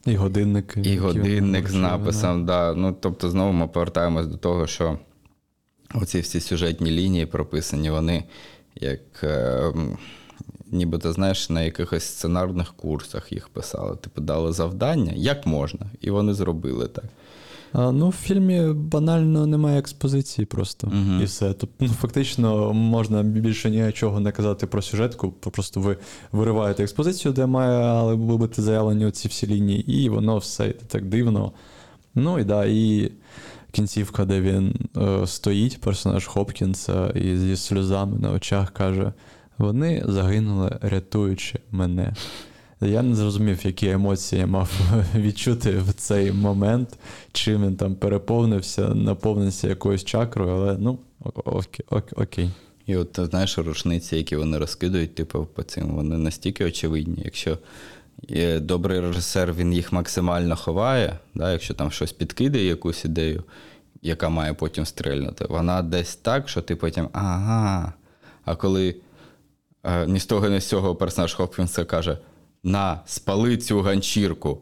І 0.07 0.15
годинник. 0.15 0.77
І 0.83 0.97
годинник 0.97 1.69
з 1.69 1.73
написом, 1.73 2.45
да. 2.45 2.73
Ну, 2.73 2.95
тобто, 2.99 3.29
знову 3.29 3.51
ми 3.51 3.67
повертаємось 3.67 4.27
до 4.27 4.37
того, 4.37 4.67
що 4.67 4.97
оці 5.93 6.19
всі 6.19 6.39
сюжетні 6.39 6.91
лінії 6.91 7.25
прописані, 7.25 7.89
вони 7.89 8.23
як. 8.75 9.23
Е, 9.23 9.73
Нібито, 10.71 11.13
знаєш, 11.13 11.49
на 11.49 11.61
якихось 11.61 12.03
сценарних 12.03 12.73
курсах 12.73 13.31
їх 13.31 13.49
писали. 13.49 13.95
Типу, 13.95 14.21
дали 14.21 14.51
завдання, 14.51 15.13
як 15.15 15.45
можна, 15.45 15.85
і 16.01 16.09
вони 16.09 16.33
зробили 16.33 16.87
так. 16.87 17.05
А, 17.73 17.91
Ну, 17.91 18.09
в 18.09 18.13
фільмі 18.13 18.73
банально 18.73 19.45
немає 19.45 19.79
експозиції 19.79 20.45
просто. 20.45 20.87
uh 20.87 21.21
І 21.21 21.25
все. 21.25 21.53
Тобто, 21.53 21.85
ну, 21.85 21.89
фактично, 21.89 22.73
можна 22.73 23.23
більше 23.23 23.69
нічого 23.69 24.19
не 24.19 24.31
казати 24.31 24.67
про 24.67 24.81
сюжетку. 24.81 25.31
Просто 25.31 25.79
ви 25.79 25.97
вириваєте 26.31 26.83
експозицію, 26.83 27.33
де 27.33 27.45
має 27.45 28.15
бути 28.15 28.61
заявлені 28.61 29.05
оці 29.05 29.27
всі 29.27 29.47
лінії, 29.47 29.91
і 30.03 30.09
воно 30.09 30.37
все 30.37 30.69
так 30.69 31.05
дивно. 31.05 31.51
Ну 32.15 32.39
і 32.39 32.43
да, 32.43 32.65
і 32.65 33.11
кінцівка, 33.71 34.25
де 34.25 34.41
він 34.41 34.75
е, 34.97 35.27
стоїть, 35.27 35.81
персонаж 35.81 36.25
Хопкінса, 36.25 37.07
і 37.09 37.37
зі 37.37 37.55
сльозами 37.55 38.17
на 38.19 38.31
очах 38.31 38.71
каже: 38.71 39.13
вони 39.57 40.03
загинули, 40.07 40.77
рятуючи 40.81 41.59
мене. 41.71 42.13
Я 42.81 43.01
не 43.01 43.15
зрозумів, 43.15 43.65
які 43.65 43.89
емоції 43.89 44.41
я 44.41 44.47
мав 44.47 44.71
відчути 45.15 45.77
в 45.77 45.93
цей 45.93 46.31
момент, 46.31 46.97
чим 47.31 47.65
він 47.65 47.75
там 47.75 47.95
переповнився, 47.95 48.87
наповнився 48.87 49.67
якоюсь 49.67 50.03
чакрою, 50.03 50.55
але 50.55 50.77
ну 50.77 50.99
окей. 51.45 51.85
окей. 52.15 52.49
І 52.85 52.95
от 52.95 53.19
знаєш, 53.23 53.57
рушниці, 53.57 54.15
які 54.15 54.35
вони 54.35 54.57
розкидують, 54.57 55.15
типу, 55.15 55.47
по 55.53 55.63
цим, 55.63 55.87
вони 55.87 56.17
настільки 56.17 56.65
очевидні. 56.65 57.21
Якщо 57.25 57.57
добрий 58.59 58.99
режисер 58.99 59.53
він 59.53 59.73
їх 59.73 59.91
максимально 59.91 60.55
ховає, 60.55 61.19
да, 61.35 61.51
якщо 61.51 61.73
там 61.73 61.91
щось 61.91 62.11
підкидає, 62.11 62.65
якусь 62.65 63.05
ідею, 63.05 63.43
яка 64.01 64.29
має 64.29 64.53
потім 64.53 64.85
стрельнути, 64.85 65.45
вона 65.49 65.81
десь 65.81 66.15
так, 66.15 66.49
що 66.49 66.61
ти 66.61 66.75
потім 66.75 67.09
ага. 67.13 67.93
А 68.45 68.55
коли 68.55 68.95
е, 69.83 70.07
ні 70.07 70.19
з 70.19 70.25
того, 70.25 70.49
ні 70.49 70.59
з 70.59 70.67
цього 70.67 70.95
персонаж 70.95 71.33
Хопкінса 71.33 71.85
каже 71.85 72.17
на 72.63 73.01
спали 73.05 73.57
цю 73.57 73.81
ганчірку. 73.81 74.61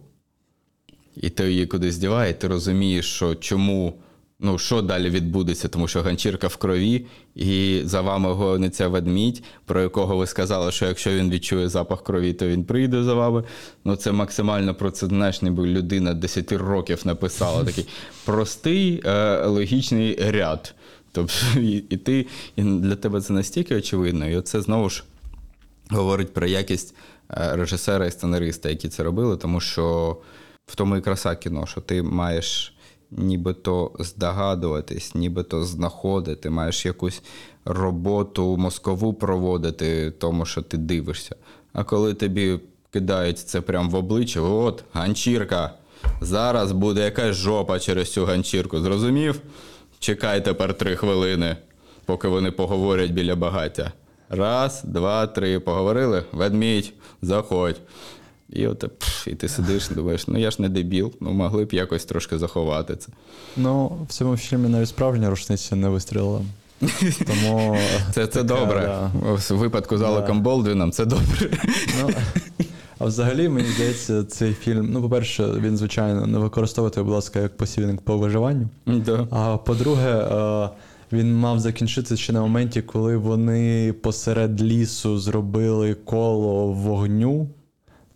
І 1.16 1.30
ти 1.30 1.52
її 1.52 1.66
кудись 1.66 1.98
діває, 1.98 2.32
і 2.32 2.34
ти 2.34 2.48
розумієш, 2.48 3.06
що 3.06 3.36
чому, 3.36 3.94
ну, 4.40 4.58
що 4.58 4.82
далі 4.82 5.10
відбудеться, 5.10 5.68
тому 5.68 5.88
що 5.88 6.02
ганчірка 6.02 6.48
в 6.48 6.56
крові, 6.58 7.06
і 7.36 7.82
за 7.84 8.02
вами 8.02 8.34
гониться 8.34 8.88
ведмідь, 8.88 9.44
про 9.66 9.82
якого 9.82 10.18
ви 10.18 10.28
сказали, 10.28 10.72
що 10.72 10.86
якщо 10.86 11.12
він 11.12 11.30
відчує 11.30 11.70
запах 11.70 12.04
крові, 12.04 12.34
то 12.34 12.48
він 12.48 12.64
прийде 12.64 13.04
за 13.04 13.14
вами. 13.14 13.44
Ну, 13.86 13.96
це 13.96 14.12
максимально 14.12 14.76
про 14.76 14.92
це, 14.92 15.08
знаєш, 15.08 15.42
ніби 15.42 15.68
людина 15.68 16.14
10 16.14 16.52
років 16.52 17.02
написала 17.06 17.64
такий 17.64 17.88
простий 18.26 19.02
е, 19.06 19.46
логічний 19.46 20.32
ряд. 20.32 20.76
Тобто, 21.12 21.34
і, 21.60 21.84
і 21.90 21.98
ти 21.98 22.26
і 22.56 22.64
для 22.64 22.96
тебе 22.96 23.22
це 23.22 23.34
настільки 23.34 23.76
очевидно, 23.76 24.30
і 24.30 24.36
оце 24.36 24.62
знову 24.62 24.90
ж 24.90 25.04
говорить 25.90 26.34
про 26.34 26.48
якість. 26.48 26.96
Е, 27.32 27.56
режисера 27.56 28.06
і 28.06 28.12
сценариста, 28.12 28.70
які 28.70 28.90
це 28.90 29.04
робили, 29.04 29.38
тому 29.38 29.60
що 29.60 30.18
в 30.66 30.76
тому 30.76 30.98
і 30.98 31.02
краса 31.02 31.36
кіно, 31.36 31.66
що 31.66 31.82
ти 31.82 32.04
маєш 32.04 32.76
нібито 33.12 33.92
здогадуватись, 34.00 35.16
нібито 35.16 35.64
знаходити, 35.64 36.50
маєш 36.50 36.86
якусь 36.86 37.22
роботу 37.66 38.58
мозкову 38.58 39.14
проводити, 39.14 40.12
тому 40.12 40.46
що 40.46 40.62
ти 40.62 40.78
дивишся. 40.78 41.36
А 41.74 41.84
коли 41.84 42.14
тобі 42.14 42.60
кидають 42.92 43.40
це 43.40 43.62
прямо 43.62 43.90
в 43.90 43.96
обличчя, 43.96 44.42
от 44.42 44.84
ганчірка. 44.94 45.74
Зараз 46.22 46.72
буде 46.72 47.04
якась 47.04 47.36
жопа 47.36 47.80
через 47.80 48.14
цю 48.14 48.26
ганчірку. 48.26 48.80
Зрозумів? 48.80 49.42
Чекай 50.00 50.46
тепер 50.46 50.74
три 50.74 50.96
хвилини, 50.96 51.58
поки 52.06 52.28
вони 52.28 52.52
поговорять 52.52 53.12
біля 53.12 53.36
багаття. 53.36 53.92
Раз, 54.30 54.82
два, 54.84 55.28
три. 55.28 55.60
Поговорили. 55.60 56.24
Ведмідь, 56.32 56.94
заходь. 57.22 57.82
І 58.50 58.68
от 58.68 59.00
пф, 59.00 59.28
і 59.28 59.36
ти 59.36 59.48
сидиш, 59.48 59.90
думаєш, 59.90 60.28
ну 60.28 60.40
я 60.40 60.52
ж 60.52 60.62
не 60.62 60.70
дебіл, 60.70 61.14
ну 61.20 61.32
могли 61.32 61.66
б 61.66 61.74
якось 61.74 62.06
трошки 62.06 62.38
заховати 62.38 62.96
це. 62.96 63.12
Ну, 63.58 63.98
в 64.10 64.14
цьому 64.14 64.38
фільмі 64.38 64.70
навіть 64.70 64.90
справжня 64.90 65.30
рушниця 65.30 65.76
не 65.76 65.90
вистрілила. 65.90 66.42
Тому 67.28 67.78
Це 68.14 68.28
це 68.28 68.44
добре. 68.44 68.82
Да. 68.82 69.12
В 69.36 69.52
випадку 69.52 69.98
з 69.98 70.00
да. 70.00 70.34
Болдвіном 70.34 70.92
це 70.92 71.06
добре. 71.06 71.50
Ну, 72.02 72.10
А 73.00 73.06
взагалі, 73.06 73.50
мені 73.50 73.68
здається, 73.68 74.24
цей 74.24 74.54
фільм, 74.54 74.90
ну, 74.92 75.02
по-перше, 75.02 75.48
він, 75.60 75.78
звичайно, 75.78 76.26
не 76.26 76.38
використовувати, 76.38 77.02
будь 77.02 77.14
ласка, 77.14 77.40
як 77.40 77.58
посібник 77.58 78.02
по 78.02 78.18
виживанню. 78.18 78.70
Да. 78.86 79.28
А 79.32 79.58
по-друге, 79.58 80.28
він 81.12 81.36
мав 81.36 81.60
закінчитися 81.60 82.18
ще 82.18 82.34
на 82.34 82.42
моменті, 82.42 82.82
коли 82.82 83.18
вони 83.18 83.94
посеред 83.94 84.62
лісу 84.62 85.18
зробили 85.18 85.94
коло 85.94 86.68
вогню 86.68 87.50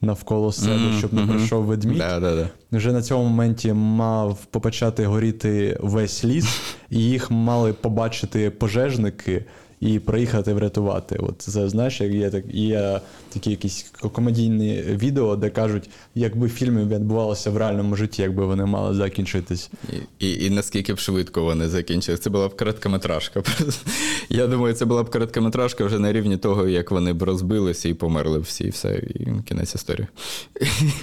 навколо 0.01 0.51
себе, 0.51 0.75
mm-hmm. 0.75 0.97
щоб 0.97 1.13
не 1.13 1.27
пройшов 1.27 1.63
ведмідь. 1.63 1.97
Да, 1.97 2.19
да, 2.19 2.35
да. 2.35 2.49
Вже 2.77 2.91
на 2.91 3.01
цьому 3.01 3.23
моменті 3.23 3.73
мав 3.73 4.45
почати 4.45 5.05
горіти 5.05 5.77
весь 5.81 6.25
ліс, 6.25 6.61
і 6.89 6.99
їх 6.99 7.31
мали 7.31 7.73
побачити 7.73 8.49
пожежники. 8.49 9.45
І 9.81 9.99
приїхати 9.99 10.53
врятувати. 10.53 11.15
От 11.19 11.41
це 11.41 11.69
знаєш, 11.69 12.01
як 12.01 12.13
є 12.13 12.29
так 12.29 12.43
є 12.53 13.01
такі 13.29 13.49
якісь 13.49 13.91
комедійні 14.11 14.81
відео, 14.81 15.35
де 15.35 15.49
кажуть, 15.49 15.89
якби 16.15 16.49
фільми 16.49 16.85
відбувалися 16.85 17.51
в 17.51 17.57
реальному 17.57 17.95
житті, 17.95 18.21
якби 18.21 18.45
вони 18.45 18.65
мали 18.65 18.95
закінчитись. 18.95 19.71
І, 20.19 20.27
і, 20.27 20.45
і 20.45 20.49
наскільки 20.49 20.93
б 20.93 20.99
швидко 20.99 21.43
вони 21.43 21.67
закінчились. 21.67 22.21
Це 22.21 22.29
була 22.29 22.47
б 22.47 22.57
короткометражка. 22.57 23.43
Я 24.29 24.47
думаю, 24.47 24.73
це 24.73 24.85
була 24.85 25.03
б 25.03 25.09
короткометражка 25.09 25.85
вже 25.85 25.99
на 25.99 26.13
рівні 26.13 26.37
того, 26.37 26.67
як 26.67 26.91
вони 26.91 27.13
б 27.13 27.23
розбилися 27.23 27.89
і 27.89 27.93
померли 27.93 28.39
всі, 28.39 28.63
і 28.63 28.69
все, 28.69 28.95
і 28.95 29.27
кінець 29.45 29.75
історії. 29.75 30.07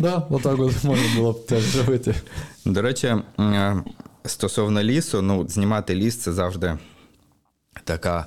Так, 0.00 0.26
отак 0.30 0.60
от 0.60 0.84
можна 0.84 1.04
було 1.16 1.32
б 1.32 1.46
теж 1.46 1.62
зробити. 1.62 2.14
До 2.64 2.82
речі, 2.82 3.14
е, 3.40 3.82
стосовно 4.24 4.82
лісу, 4.82 5.22
ну, 5.22 5.48
знімати 5.48 5.94
ліс 5.94 6.16
це 6.16 6.32
завжди 6.32 6.78
така, 7.84 8.26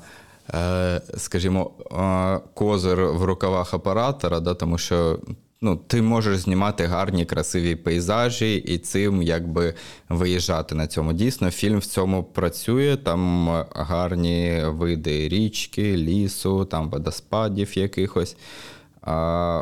скажімо, 1.17 1.71
е, 1.91 2.39
козир 2.53 3.05
в 3.05 3.23
рукавах 3.23 3.73
оператора, 3.73 4.39
да, 4.39 4.53
тому 4.53 4.77
що. 4.77 5.19
Ну, 5.61 5.75
ти 5.75 6.01
можеш 6.01 6.37
знімати 6.37 6.85
гарні, 6.85 7.25
красиві 7.25 7.75
пейзажі 7.75 8.55
і 8.55 8.77
цим 8.77 9.21
якби 9.21 9.73
виїжджати 10.09 10.75
на 10.75 10.87
цьому. 10.87 11.13
Дійсно, 11.13 11.51
фільм 11.51 11.77
в 11.77 11.85
цьому 11.85 12.23
працює. 12.23 12.97
Там 12.97 13.49
гарні 13.75 14.63
види 14.65 15.29
річки, 15.29 15.97
лісу, 15.97 16.65
там 16.65 16.89
водоспадів 16.89 17.77
якихось. 17.77 18.37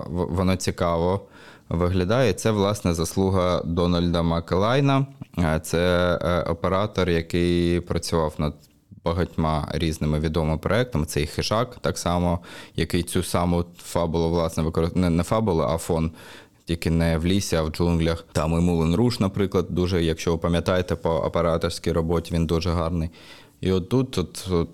Воно 0.09 0.55
цікаво 0.55 1.27
виглядає. 1.69 2.33
Це, 2.33 2.51
власне, 2.51 2.93
заслуга 2.93 3.61
Дональда 3.65 4.21
Макелайна. 4.21 5.05
Це 5.61 6.15
оператор, 6.47 7.09
який 7.09 7.79
працював 7.79 8.33
над 8.37 8.53
багатьма 9.07 9.67
різними 9.71 10.19
відомими 10.19 10.57
проектами. 10.57 11.05
Це 11.05 11.21
і 11.21 11.27
хижак, 11.27 11.77
так 11.81 11.97
само, 11.97 12.39
який 12.75 13.03
цю 13.03 13.23
саму 13.23 13.65
фабулу, 13.77 14.29
власне, 14.29 14.63
використовує 14.63 15.09
не 15.09 15.23
фабулу, 15.23 15.61
а 15.61 15.77
фон. 15.77 16.11
Тільки 16.65 16.89
не 16.89 17.17
в 17.17 17.25
лісі, 17.25 17.55
а 17.55 17.61
в 17.61 17.69
джунглях. 17.69 18.25
Там 18.31 18.53
і 18.53 18.55
Мулен 18.55 18.95
Руш, 18.95 19.19
наприклад, 19.19 19.65
дуже, 19.69 20.03
якщо 20.03 20.31
ви 20.31 20.37
пам'ятаєте, 20.37 20.95
по 20.95 21.09
операторській 21.09 21.91
роботі 21.91 22.33
він 22.33 22.45
дуже 22.45 22.71
гарний. 22.71 23.09
І 23.61 23.71
от 23.71 23.89
тут 23.89 24.17
от, 24.17 24.47
от, 24.51 24.69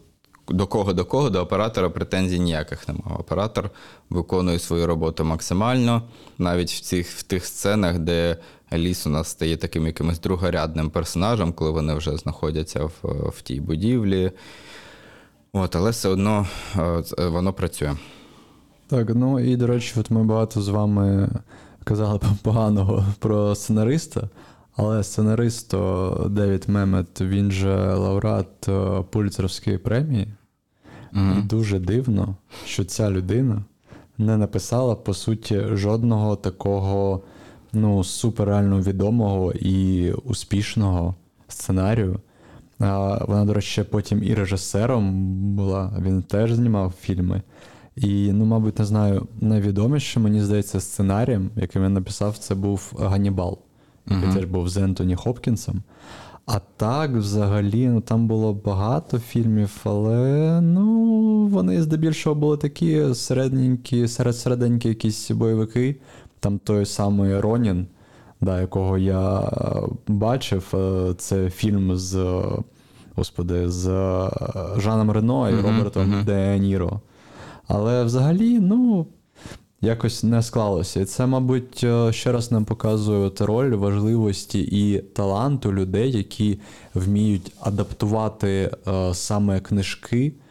до 0.47 0.67
кого 0.67 0.93
до 0.93 1.05
кого, 1.05 1.29
до 1.29 1.41
оператора 1.41 1.89
претензій 1.89 2.39
ніяких 2.39 2.87
немає. 2.87 3.17
Оператор 3.19 3.69
виконує 4.09 4.59
свою 4.59 4.87
роботу 4.87 5.23
максимально, 5.23 6.01
навіть 6.37 6.71
в 6.71 6.79
цих 6.79 7.09
в 7.09 7.23
тих 7.23 7.45
сценах, 7.45 7.99
де 7.99 8.37
ліс 8.77 9.07
у 9.07 9.09
нас 9.09 9.27
стає 9.27 9.57
таким 9.57 9.85
якимось 9.85 10.19
другорядним 10.19 10.89
персонажем, 10.89 11.53
коли 11.53 11.71
вони 11.71 11.93
вже 11.93 12.17
знаходяться 12.17 12.83
в, 12.83 12.91
в 13.29 13.41
тій 13.41 13.61
будівлі. 13.61 14.31
От, 15.53 15.75
Але 15.75 15.89
все 15.89 16.09
одно 16.09 16.47
е, 17.19 17.27
воно 17.27 17.53
працює. 17.53 17.93
Так, 18.87 19.15
ну 19.15 19.39
і 19.39 19.55
до 19.55 19.67
речі, 19.67 19.93
от 19.99 20.11
ми 20.11 20.23
багато 20.23 20.61
з 20.61 20.67
вами 20.69 21.29
казали 21.83 22.19
поганого 22.41 23.05
про 23.19 23.55
сценариста. 23.55 24.29
Але 24.75 25.03
сценарист 25.03 25.73
Девід 26.29 26.69
Мемет, 26.69 27.21
він 27.21 27.51
же 27.51 27.93
лауреат 27.93 28.69
Пуліцерської 29.09 29.77
премії. 29.77 30.27
Mm-hmm. 31.13 31.39
І 31.39 31.41
дуже 31.41 31.79
дивно, 31.79 32.35
що 32.65 32.85
ця 32.85 33.09
людина 33.09 33.63
не 34.17 34.37
написала, 34.37 34.95
по 34.95 35.13
суті, 35.13 35.61
жодного 35.71 36.35
такого 36.35 37.21
ну, 37.73 38.03
суперреально 38.03 38.81
відомого 38.81 39.51
і 39.51 40.11
успішного 40.11 41.15
сценарію. 41.47 42.19
Вона, 42.79 43.45
до 43.45 43.53
речі, 43.53 43.83
потім 43.83 44.23
і 44.23 44.33
режисером 44.33 45.13
була, 45.55 45.93
він 46.01 46.21
теж 46.21 46.53
знімав 46.53 46.93
фільми. 47.01 47.41
І, 47.95 48.31
ну, 48.33 48.45
мабуть, 48.45 48.79
не 48.79 48.85
знаю, 48.85 49.27
найвідоміше, 49.41 50.19
мені 50.19 50.41
здається, 50.41 50.79
сценарієм, 50.79 51.49
який 51.55 51.81
він 51.81 51.93
написав, 51.93 52.37
це 52.37 52.55
був 52.55 52.93
Ганнібал 52.99 53.59
який 54.07 54.29
uh-huh. 54.29 54.33
теж 54.33 54.45
був 54.45 54.69
з 54.69 54.77
Ентоні 54.77 55.15
Хопкінсом. 55.15 55.81
А 56.45 56.59
так, 56.77 57.11
взагалі, 57.11 57.87
ну 57.87 58.01
там 58.01 58.27
було 58.27 58.53
багато 58.53 59.19
фільмів, 59.19 59.81
але 59.83 60.61
ну, 60.61 61.47
вони 61.47 61.81
здебільшого 61.81 62.35
були 62.35 62.57
такі 62.57 63.13
середненькі, 63.13 64.07
серед 64.07 64.35
середенькі 64.35 64.89
якісь 64.89 65.31
бойовики. 65.31 65.95
Там 66.43 66.59
той 66.59 66.85
самий 66.85 67.39
Ронін, 67.39 67.87
да, 68.41 68.61
якого 68.61 68.97
я 68.97 69.51
бачив, 70.07 70.73
е, 70.73 71.13
це 71.17 71.49
фільм 71.49 71.95
з 71.95 72.43
господи, 73.15 73.69
з 73.69 73.87
Жаном 74.77 75.11
Рено 75.11 75.49
і 75.49 75.53
uh-huh, 75.53 75.61
Робертом 75.61 76.13
uh-huh. 76.13 76.25
Де 76.25 76.59
Ніро. 76.59 76.99
Але 77.67 78.03
взагалі, 78.03 78.59
ну 78.59 79.07
якось 79.81 80.23
не 80.23 80.43
склалося. 80.43 80.99
І 80.99 81.05
це, 81.05 81.25
мабуть, 81.25 81.81
е, 81.83 82.13
ще 82.13 82.31
раз 82.31 82.51
нам 82.51 82.65
показує 82.65 83.31
роль 83.39 83.75
важливості 83.75 84.59
і 84.59 84.99
таланту 84.99 85.73
людей, 85.73 86.11
які 86.11 86.59
вміють 86.93 87.51
адаптувати 87.61 88.71
е, 88.87 89.13
саме 89.13 89.59
книжки 89.59 90.33
е, 90.37 90.42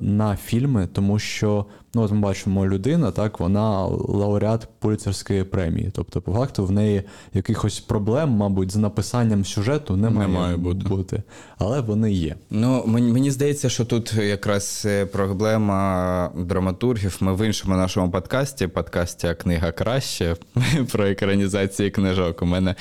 на 0.00 0.38
фільми, 0.44 0.88
тому 0.92 1.18
що 1.18 1.66
ну, 1.94 2.02
от 2.02 2.12
ми 2.12 2.18
бачимо 2.18 2.66
людина, 2.66 3.10
так, 3.10 3.40
вона 3.40 3.84
лауреат 3.86 4.68
поліцерської 4.78 5.44
премії. 5.44 5.90
Тобто, 5.92 6.20
по 6.20 6.32
факту, 6.32 6.64
в 6.66 6.70
неї 6.70 7.02
якихось 7.34 7.80
проблем, 7.80 8.30
мабуть, 8.30 8.72
з 8.72 8.76
написанням 8.76 9.44
сюжету 9.44 9.96
не, 9.96 10.10
не 10.10 10.26
має 10.26 10.56
бути. 10.56 10.88
бути. 10.88 11.22
Але 11.58 11.80
вони 11.80 12.12
є. 12.12 12.36
Ну, 12.50 12.82
мені, 12.86 13.12
мені 13.12 13.30
здається, 13.30 13.68
що 13.68 13.84
тут 13.84 14.14
якраз 14.14 14.82
е, 14.86 15.06
проблема 15.06 16.30
драматургів. 16.36 17.16
Ми 17.20 17.34
в 17.34 17.46
іншому 17.46 17.76
нашому 17.76 18.10
подкасті, 18.10 18.66
подкасті 18.66 19.34
Книга 19.40 19.72
краще 19.72 20.36
про 20.92 21.06
екранізації 21.06 21.90
книжок. 21.90 22.42
У 22.42 22.46
мене 22.46 22.74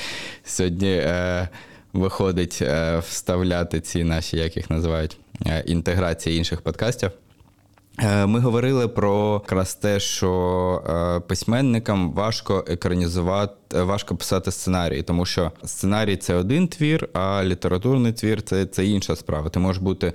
сьогодні 0.44 0.92
е, 0.92 1.50
виходить 1.94 2.60
е, 2.62 3.00
вставляти 3.00 3.82
ці 3.82 4.04
наші, 4.04 4.38
як 4.38 4.58
їх 4.58 4.70
називають, 4.70 5.18
е, 5.20 5.23
інтеграції 5.66 6.38
інших 6.38 6.62
подкастів. 6.62 7.12
Е, 8.00 8.26
ми 8.26 8.40
говорили 8.40 8.88
про 8.88 9.42
якраз 9.44 9.76
те, 9.76 10.00
що 10.00 10.84
е, 10.88 11.20
письменникам 11.20 12.14
важко 12.14 12.66
екранізувати, 12.68 13.82
важко 13.82 14.16
писати 14.16 14.52
сценарій, 14.52 15.02
тому 15.02 15.26
що 15.26 15.52
сценарій 15.66 16.18
це 16.18 16.36
один 16.36 16.68
твір, 16.68 17.10
а 17.14 17.44
літературний 17.44 18.14
твір 18.14 18.42
це, 18.42 18.66
це 18.66 18.86
інша 18.86 19.16
справа. 19.16 19.50
Ти 19.50 19.60
можеш 19.60 19.82
бути. 19.82 20.14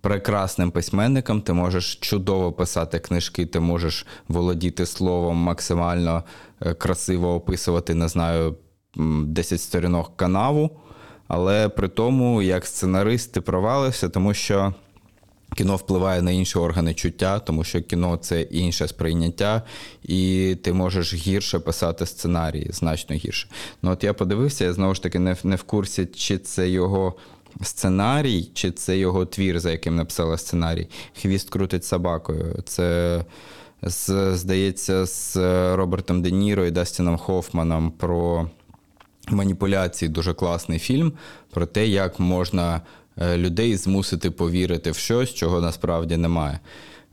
Прекрасним 0.00 0.70
письменником, 0.70 1.40
ти 1.40 1.52
можеш 1.52 1.94
чудово 1.96 2.52
писати 2.52 2.98
книжки, 2.98 3.46
ти 3.46 3.60
можеш 3.60 4.06
володіти 4.28 4.86
словом, 4.86 5.36
максимально 5.36 6.22
е, 6.60 6.74
красиво 6.74 7.34
описувати, 7.34 7.94
не 7.94 8.08
знаю, 8.08 8.56
10 8.96 9.60
сторінок 9.60 10.16
канаву. 10.16 10.70
Але 11.34 11.68
при 11.68 11.88
тому, 11.88 12.42
як 12.42 12.66
сценарист, 12.66 13.32
ти 13.32 13.40
провалився, 13.40 14.08
тому 14.08 14.34
що 14.34 14.74
Кіно 15.56 15.76
впливає 15.76 16.22
на 16.22 16.30
інші 16.30 16.58
органи 16.58 16.94
чуття, 16.94 17.38
тому 17.38 17.64
що 17.64 17.82
кіно 17.82 18.16
це 18.16 18.42
інше 18.42 18.88
сприйняття, 18.88 19.62
і 20.02 20.56
ти 20.62 20.72
можеш 20.72 21.14
гірше 21.14 21.58
писати 21.58 22.06
сценарії, 22.06 22.70
значно 22.72 23.16
гірше. 23.16 23.48
Ну 23.82 23.90
от 23.90 24.04
я 24.04 24.14
подивився, 24.14 24.64
я 24.64 24.72
знову 24.72 24.94
ж 24.94 25.02
таки 25.02 25.18
не 25.18 25.32
в, 25.32 25.38
не 25.44 25.56
в 25.56 25.62
курсі, 25.62 26.06
чи 26.06 26.38
це 26.38 26.68
його 26.68 27.14
сценарій, 27.62 28.50
чи 28.54 28.70
це 28.70 28.98
його 28.98 29.26
твір, 29.26 29.60
за 29.60 29.70
яким 29.70 29.96
написала 29.96 30.38
сценарій. 30.38 30.88
Хвіст 31.22 31.50
крутить 31.50 31.84
собакою. 31.84 32.62
Це, 32.64 33.24
здається, 34.32 35.06
з 35.06 35.36
Робертом 35.76 36.22
Де 36.22 36.30
Ніро 36.30 36.66
і 36.66 36.70
Дастіном 36.70 37.16
Хофманом 37.16 37.90
про 37.90 38.48
маніпуляції. 39.28 40.08
Дуже 40.08 40.34
класний 40.34 40.78
фільм, 40.78 41.12
про 41.50 41.66
те, 41.66 41.86
як 41.86 42.20
можна. 42.20 42.80
Е, 43.20 43.38
людей 43.38 43.76
змусити 43.76 44.30
повірити 44.30 44.90
в 44.90 44.96
щось, 44.96 45.34
чого 45.34 45.60
насправді 45.60 46.16
немає. 46.16 46.60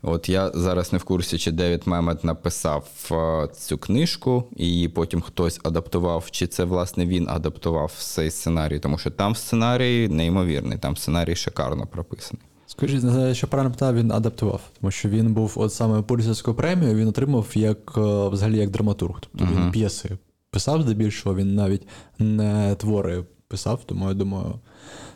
От 0.02 0.28
я 0.28 0.50
зараз 0.54 0.92
не 0.92 0.98
в 0.98 1.04
курсі, 1.04 1.38
чи 1.38 1.52
Девід 1.52 1.82
Мемет 1.86 2.24
написав 2.24 2.88
е, 3.12 3.48
цю 3.54 3.78
книжку, 3.78 4.44
і 4.56 4.66
її 4.66 4.88
потім 4.88 5.20
хтось 5.20 5.60
адаптував, 5.64 6.30
чи 6.30 6.46
це 6.46 6.64
власне 6.64 7.06
він 7.06 7.28
адаптував 7.28 7.92
цей 7.98 8.30
сценарій, 8.30 8.78
тому 8.78 8.98
що 8.98 9.10
там 9.10 9.34
сценарій 9.34 10.08
неймовірний, 10.08 10.78
там 10.78 10.96
сценарій 10.96 11.36
шикарно 11.36 11.86
прописаний. 11.86 12.42
Скажіть, 12.66 13.02
що 13.36 13.46
правильно 13.46 13.74
питав, 13.74 13.94
він 13.94 14.12
адаптував, 14.12 14.60
тому 14.80 14.90
що 14.90 15.08
він 15.08 15.32
був 15.32 15.52
от 15.56 15.72
саме 15.72 16.02
Пуліцерську 16.02 16.54
премію, 16.54 16.94
він 16.94 17.08
отримав 17.08 17.46
як 17.54 17.94
е, 17.96 18.28
взагалі 18.28 18.58
як 18.58 18.70
драматург. 18.70 19.20
Тобто 19.20 19.44
uh-huh. 19.44 19.64
він 19.64 19.70
п'єси 19.70 20.18
писав 20.50 20.82
здебільшого, 20.82 21.36
він 21.36 21.54
навіть 21.54 21.82
не 22.18 22.74
твори 22.74 23.24
писав, 23.48 23.80
тому 23.86 24.08
я 24.08 24.14
думаю, 24.14 24.54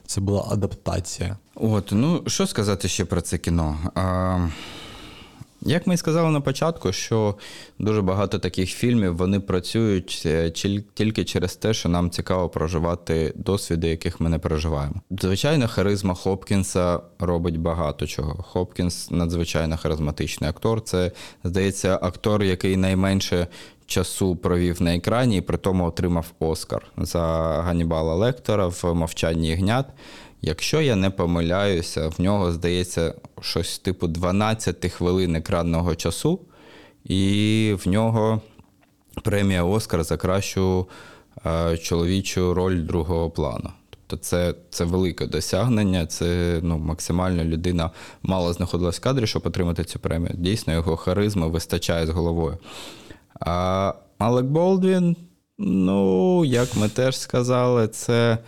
це 0.07 0.21
була 0.21 0.47
адаптація. 0.51 1.37
От, 1.55 1.89
ну 1.93 2.23
що 2.27 2.47
сказати 2.47 2.89
ще 2.89 3.05
про 3.05 3.21
це 3.21 3.39
кіно? 3.39 3.79
А, 3.95 4.49
Як 5.67 5.87
ми 5.87 5.95
і 5.95 5.97
сказали 5.97 6.31
на 6.31 6.41
початку, 6.41 6.93
що 6.93 7.35
дуже 7.79 8.03
багато 8.03 8.39
таких 8.39 8.71
фільмів 8.71 9.17
вони 9.17 9.41
працюють 9.41 10.23
е, 10.27 10.51
тільки 10.95 11.25
через 11.25 11.57
те, 11.57 11.75
що 11.75 11.89
нам 11.89 12.11
цікаво 12.11 12.49
проживати 12.49 13.33
досвіди, 13.37 13.89
яких 13.89 14.21
ми 14.21 14.29
не 14.29 14.39
проживаємо. 14.39 14.95
Звичайно, 15.11 15.69
харизма 15.69 16.15
Хопкінса 16.15 17.01
робить 17.19 17.61
багато 17.61 18.07
чого. 18.07 18.43
Хопкінс 18.43 19.11
надзвичайно 19.11 19.77
харизматичний 19.77 20.51
актор. 20.51 20.81
Це 20.81 21.13
здається 21.45 21.99
актор, 22.03 22.43
який 22.43 22.77
найменше 22.77 23.47
часу 23.87 24.37
провів 24.37 24.83
на 24.83 24.95
екрані 24.95 25.37
і 25.37 25.41
при 25.41 25.59
тому 25.59 25.87
отримав 25.87 26.27
Оскар 26.39 26.87
за 26.97 27.21
Ганібала 27.65 28.15
Лектора 28.15 28.67
в 28.67 28.95
мовчанні 28.95 29.49
ягнят. 29.49 29.87
Якщо 30.43 30.81
я 30.81 30.97
не 30.97 31.11
помиляюся, 31.11 32.09
в 32.09 32.21
нього 32.21 32.53
здається 32.53 33.15
щось 33.41 33.79
типу 33.79 34.07
12 34.07 34.93
хвилин 34.93 35.37
екранного 35.37 35.95
часу, 35.95 36.41
і 37.05 37.77
в 37.85 37.89
нього 37.89 38.41
премія 39.23 39.65
Оскар 39.65 40.05
за 40.05 40.17
кращу 40.17 40.87
е, 41.47 41.79
чоловічу 41.79 42.55
роль 42.55 42.83
другого 42.83 43.31
плану. 43.31 43.71
Тобто 43.91 44.25
це 44.25 44.55
це 44.71 44.85
велике 44.85 45.27
досягнення, 45.27 46.07
це 46.07 46.59
ну, 46.63 46.79
максимально 46.79 47.45
людина 47.45 47.91
мало 48.23 48.53
знаходилась 48.53 48.97
в 48.97 49.01
кадрі, 49.01 49.27
щоб 49.27 49.47
отримати 49.47 49.85
цю 49.85 49.99
премію. 49.99 50.35
Дійсно, 50.35 50.73
його 50.73 50.97
харизми 50.97 51.49
вистачає 51.49 52.07
з 52.07 52.11
головою. 52.11 52.59
А 53.41 53.93
Алек 54.19 54.45
Болдвін, 54.45 55.17
ну, 55.59 56.45
як 56.45 56.77
ми 56.77 56.89
теж 56.89 57.19
сказали, 57.19 57.89
це. 57.89 58.39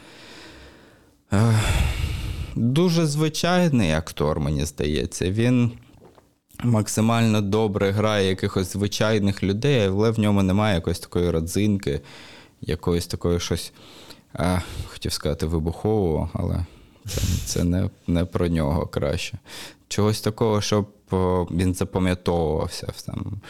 Дуже 2.56 3.06
звичайний 3.06 3.92
актор, 3.92 4.40
мені 4.40 4.64
здається. 4.64 5.30
Він 5.30 5.72
максимально 6.64 7.40
добре 7.40 7.90
грає 7.90 8.28
якихось 8.28 8.72
звичайних 8.72 9.42
людей, 9.42 9.86
але 9.86 10.10
в 10.10 10.18
ньому 10.18 10.42
немає 10.42 10.74
якоїсь 10.74 10.98
такої 10.98 11.30
родзинки, 11.30 12.00
якоїсь 12.60 13.06
такої 13.06 13.40
щось, 13.40 13.72
а, 14.32 14.58
хотів 14.86 15.12
сказати, 15.12 15.46
вибухового, 15.46 16.30
але 16.32 16.64
це 17.06 17.20
це 17.44 17.64
не 17.64 17.90
не 18.06 18.24
про 18.24 18.48
нього 18.48 18.86
краще. 18.86 19.38
Чогось 19.88 20.20
такого, 20.20 20.60
щоб 20.60 20.86
він 21.50 21.74
запам'ятовувався. 21.74 22.88
Там, 23.06 23.40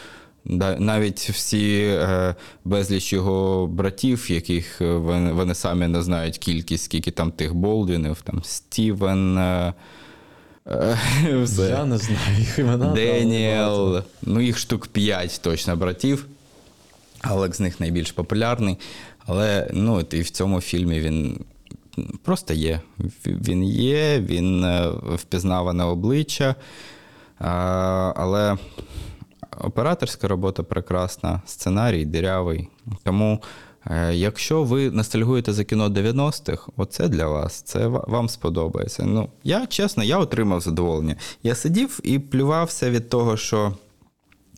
навіть 0.79 1.19
всі 1.19 1.79
е, 1.79 2.35
безліч 2.65 3.13
його 3.13 3.67
братів, 3.67 4.31
яких 4.31 4.81
е, 4.81 4.93
вони, 4.93 5.31
вони 5.31 5.55
самі 5.55 5.87
не 5.87 6.01
знають 6.01 6.37
кількість, 6.37 6.83
скільки 6.83 7.11
там 7.11 7.31
тих 7.31 7.53
Болдвінів, 7.53 8.21
там 8.21 8.43
Стівен. 8.43 9.37
Е, 9.37 9.73
все. 11.43 11.69
Я 11.69 11.85
не 11.85 11.97
знаю 11.97 12.37
їх 12.39 12.59
імена. 12.59 12.93
Деніел. 12.93 14.03
Ну, 14.21 14.41
їх 14.41 14.57
штук 14.57 14.87
5 14.87 15.39
точно 15.43 15.75
братів. 15.75 16.25
Алекс 17.21 17.57
з 17.57 17.59
них 17.59 17.79
найбільш 17.79 18.11
популярний. 18.11 18.77
Але 19.25 19.69
ну, 19.73 20.05
і 20.11 20.21
в 20.21 20.29
цьому 20.29 20.61
фільмі 20.61 20.99
він 20.99 21.39
просто 22.23 22.53
є. 22.53 22.79
Він 23.25 23.63
є, 23.63 24.19
він 24.19 24.65
впізнаване 25.15 25.83
обличчя. 25.83 26.55
Але 27.39 28.57
Операторська 29.59 30.27
робота 30.27 30.63
прекрасна, 30.63 31.41
сценарій 31.45 32.05
дирявий. 32.05 32.69
Тому, 33.03 33.41
е, 33.85 34.15
якщо 34.15 34.63
ви 34.63 34.91
ностальгуєте 34.91 35.53
за 35.53 35.63
кіно 35.63 35.89
90-х, 35.89 36.71
оце 36.77 37.07
для 37.07 37.27
вас, 37.27 37.61
це 37.61 37.87
вам 37.87 38.29
сподобається. 38.29 39.05
Ну, 39.05 39.29
я 39.43 39.67
чесно, 39.67 40.03
я 40.03 40.17
отримав 40.17 40.61
задоволення. 40.61 41.15
Я 41.43 41.55
сидів 41.55 41.99
і 42.03 42.19
плювався 42.19 42.89
від 42.89 43.09
того, 43.09 43.37
що. 43.37 43.73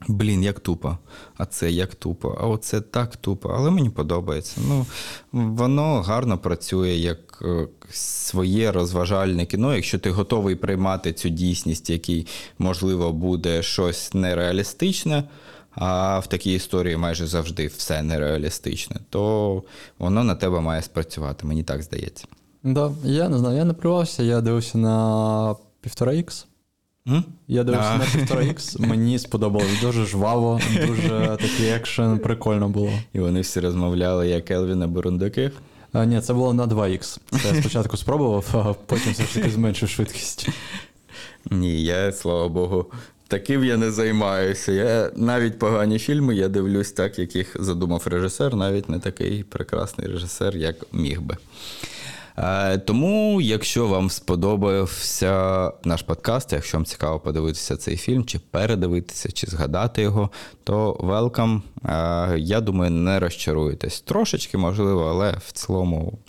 Блін, 0.07 0.43
як 0.43 0.59
тупо. 0.59 0.97
А 1.37 1.45
це 1.45 1.71
як 1.71 1.95
тупо, 1.95 2.37
а 2.41 2.47
оце 2.47 2.81
так 2.81 3.15
тупо. 3.15 3.49
Але 3.49 3.71
мені 3.71 3.89
подобається. 3.89 4.61
Ну, 4.67 4.85
Воно 5.31 6.01
гарно 6.01 6.37
працює 6.37 6.89
як 6.89 7.43
е, 7.45 7.67
своє 7.91 8.71
розважальне 8.71 9.45
кіно. 9.45 9.75
Якщо 9.75 9.99
ти 9.99 10.11
готовий 10.11 10.55
приймати 10.55 11.13
цю 11.13 11.29
дійсність, 11.29 11.89
який, 11.89 12.27
можливо, 12.59 13.13
буде 13.13 13.63
щось 13.63 14.13
нереалістичне, 14.13 15.23
а 15.71 16.19
в 16.19 16.27
такій 16.27 16.53
історії 16.53 16.97
майже 16.97 17.27
завжди 17.27 17.67
все 17.67 18.01
нереалістичне, 18.01 18.95
то 19.09 19.63
воно 19.99 20.23
на 20.23 20.35
тебе 20.35 20.59
має 20.59 20.81
спрацювати, 20.81 21.47
мені 21.47 21.63
так 21.63 21.83
здається. 21.83 22.25
Да, 22.63 22.91
Я 23.03 23.29
не 23.29 23.37
знаю, 23.37 23.57
я 23.57 23.65
не 23.65 23.73
привався, 23.73 24.23
я 24.23 24.41
дивився 24.41 24.77
на 24.77 25.55
півтора 25.81 26.13
ікс. 26.13 26.45
Mm? 27.09 27.23
Я 27.47 27.63
дивився 27.63 27.97
на 27.97 28.05
півтора 28.05 28.43
ікс, 28.43 28.79
мені 28.79 29.19
сподобалось 29.19 29.81
дуже 29.81 30.05
жваво, 30.05 30.59
дуже 30.87 31.09
такий 31.41 31.69
екшен, 31.69 32.19
прикольно 32.19 32.69
було. 32.69 32.91
І 33.13 33.19
вони 33.19 33.41
всі 33.41 33.59
розмовляли 33.59 34.27
як 34.27 34.51
Елвіна 34.51 34.87
Бурундуки. 34.87 35.51
А, 35.93 36.05
Ні, 36.05 36.21
це 36.21 36.33
було 36.33 36.53
на 36.53 36.67
2х. 36.67 37.17
Це 37.41 37.55
я 37.55 37.61
спочатку 37.61 37.97
спробував, 37.97 38.45
а 38.53 38.73
потім 38.85 39.13
все 39.13 39.23
ж 39.23 39.33
таки 39.33 39.49
зменшив 39.49 39.89
швидкість. 39.89 40.49
Ні, 41.51 41.83
я, 41.83 42.11
слава 42.11 42.47
Богу, 42.47 42.85
таким 43.27 43.63
я 43.63 43.77
не 43.77 43.91
займаюся. 43.91 44.71
Я 44.71 45.11
навіть 45.15 45.59
погані 45.59 45.99
фільми 45.99 46.35
я 46.35 46.47
дивлюсь 46.47 46.91
так, 46.91 47.19
яких 47.19 47.55
задумав 47.59 48.03
режисер, 48.05 48.55
навіть 48.55 48.89
не 48.89 48.99
такий 48.99 49.43
прекрасний 49.43 50.07
режисер, 50.07 50.57
як 50.57 50.75
міг 50.93 51.21
би. 51.21 51.37
Е, 52.39 52.77
тому, 52.77 53.41
якщо 53.41 53.87
вам 53.87 54.09
сподобався 54.09 55.71
наш 55.83 56.01
подкаст, 56.01 56.53
якщо 56.53 56.77
вам 56.77 56.85
цікаво 56.85 57.19
подивитися 57.19 57.77
цей 57.77 57.97
фільм, 57.97 58.25
чи 58.25 58.39
передивитися, 58.39 59.31
чи 59.31 59.47
згадати 59.47 60.01
його, 60.01 60.29
то 60.63 60.97
велкам. 60.99 61.63
Я 62.37 62.61
думаю, 62.61 62.91
не 62.91 63.19
розчаруєтесь. 63.19 64.01
Трошечки 64.01 64.57
можливо, 64.57 65.07
але 65.09 65.35
в 65.47 65.51
цілому 65.51 66.19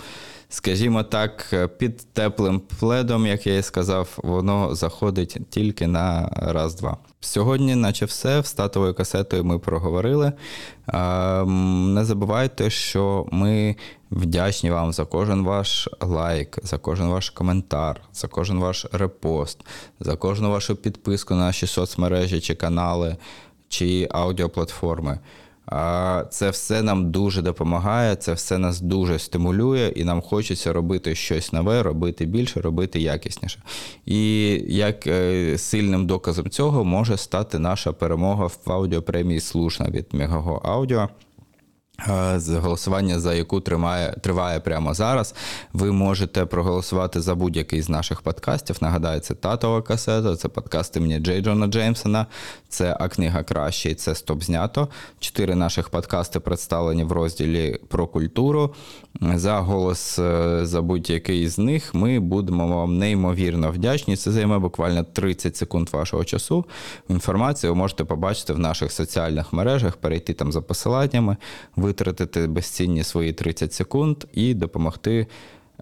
скажімо 0.48 1.02
так, 1.02 1.54
під 1.78 2.12
теплим 2.12 2.60
пледом, 2.80 3.26
як 3.26 3.46
я 3.46 3.58
і 3.58 3.62
сказав, 3.62 4.18
воно 4.22 4.74
заходить 4.74 5.38
тільки 5.50 5.86
на 5.86 6.28
раз-два. 6.36 6.96
Сьогодні, 7.20 7.74
наче 7.74 8.04
все, 8.04 8.44
статовою 8.44 8.94
касетою 8.94 9.44
ми 9.44 9.58
проговорили. 9.58 10.32
Не 11.94 12.04
забувайте, 12.04 12.70
що 12.70 13.26
ми 13.30 13.76
вдячні 14.10 14.70
вам 14.70 14.92
за 14.92 15.04
кожен 15.04 15.44
ваш 15.44 15.88
лайк, 16.00 16.58
за 16.62 16.78
кожен 16.78 17.08
ваш 17.08 17.30
коментар, 17.30 18.00
за 18.12 18.28
кожен 18.28 18.58
ваш 18.58 18.86
репост, 18.92 19.58
за 20.00 20.16
кожну 20.16 20.50
вашу 20.50 20.76
підписку 20.76 21.34
на 21.34 21.40
наші 21.40 21.66
соцмережі 21.66 22.40
чи 22.40 22.54
канали, 22.54 23.16
чи 23.68 24.08
аудіоплатформи. 24.10 25.18
Це 26.30 26.50
все 26.50 26.82
нам 26.82 27.10
дуже 27.10 27.42
допомагає, 27.42 28.16
це 28.16 28.32
все 28.32 28.58
нас 28.58 28.80
дуже 28.80 29.18
стимулює, 29.18 29.92
і 29.96 30.04
нам 30.04 30.20
хочеться 30.20 30.72
робити 30.72 31.14
щось 31.14 31.52
нове, 31.52 31.82
робити 31.82 32.24
більше, 32.24 32.60
робити 32.60 33.00
якісніше. 33.00 33.62
І 34.06 34.48
як 34.68 35.06
е, 35.06 35.58
сильним 35.58 36.06
доказом 36.06 36.50
цього 36.50 36.84
може 36.84 37.16
стати 37.16 37.58
наша 37.58 37.92
перемога 37.92 38.46
в 38.46 38.72
аудіопремії 38.72 39.40
Слушна 39.40 39.86
від 39.86 40.06
Мегаго 40.12 40.62
Аудіо. 40.64 41.08
Голосування, 42.06 43.20
за 43.20 43.34
яку 43.34 43.60
тримає, 43.60 44.16
триває 44.20 44.60
прямо 44.60 44.94
зараз. 44.94 45.34
Ви 45.72 45.92
можете 45.92 46.46
проголосувати 46.46 47.20
за 47.20 47.34
будь-який 47.34 47.82
з 47.82 47.88
наших 47.88 48.22
подкастів. 48.22 48.76
Нагадаю, 48.80 49.20
це 49.20 49.34
татова 49.34 49.82
касета, 49.82 50.36
це 50.36 50.48
подкаст 50.48 50.96
імені 50.96 51.18
Джей 51.18 51.40
Джона 51.40 51.66
Джеймсона, 51.66 52.26
це 52.68 52.96
А 53.00 53.08
книга 53.08 53.42
краще 53.42 53.90
і 53.90 53.94
це 53.94 54.14
стоп 54.14 54.42
знято. 54.42 54.88
Чотири 55.20 55.54
наших 55.54 55.88
подкасти 55.88 56.40
представлені 56.40 57.04
в 57.04 57.12
розділі 57.12 57.78
про 57.88 58.06
культуру. 58.06 58.74
За 59.34 59.58
голос 59.58 60.18
е, 60.18 60.60
за 60.62 60.82
будь-який 60.82 61.48
з 61.48 61.58
них 61.58 61.94
ми 61.94 62.20
будемо 62.20 62.76
вам 62.76 62.98
неймовірно 62.98 63.70
вдячні. 63.70 64.16
Це 64.16 64.30
займе 64.30 64.58
буквально 64.58 65.04
30 65.04 65.56
секунд 65.56 65.88
вашого 65.92 66.24
часу. 66.24 66.64
Інформацію 67.08 67.72
ви 67.72 67.78
можете 67.78 68.04
побачити 68.04 68.52
в 68.52 68.58
наших 68.58 68.92
соціальних 68.92 69.52
мережах, 69.52 69.96
перейти 69.96 70.32
там 70.32 70.52
за 70.52 70.60
посиланнями 70.60 71.36
витратити 71.90 72.46
безцінні 72.46 73.04
свої 73.04 73.32
30 73.32 73.72
секунд 73.72 74.24
і 74.32 74.54
допомогти 74.54 75.26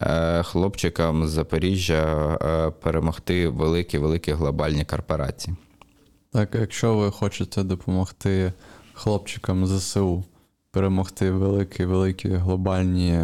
е, 0.01 0.43
хлопчикам 0.43 1.27
з 1.27 1.31
Запоріжжя 1.31 2.39
е, 2.43 2.71
перемогти 2.71 3.49
великі-великі 3.49 4.33
глобальні 4.33 4.85
корпорації. 4.85 5.57
Так, 6.33 6.57
якщо 6.61 6.97
ви 6.97 7.11
хочете 7.11 7.63
допомогти 7.63 8.53
хлопчикам 8.93 9.67
ЗСУ 9.67 10.25
перемогти 10.71 11.31
великі-великі 11.31 12.29
глобальні 12.29 13.21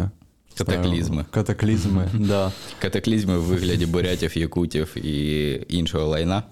Катаклізми. 0.57 1.25
Катаклізми, 1.31 2.09
да. 2.13 2.51
Катаклізми 2.81 3.37
в 3.37 3.41
вигляді 3.41 3.85
бурятів, 3.85 4.37
якутів 4.37 4.97
і 5.05 5.51
іншого 5.69 6.05
лайна. 6.07 6.43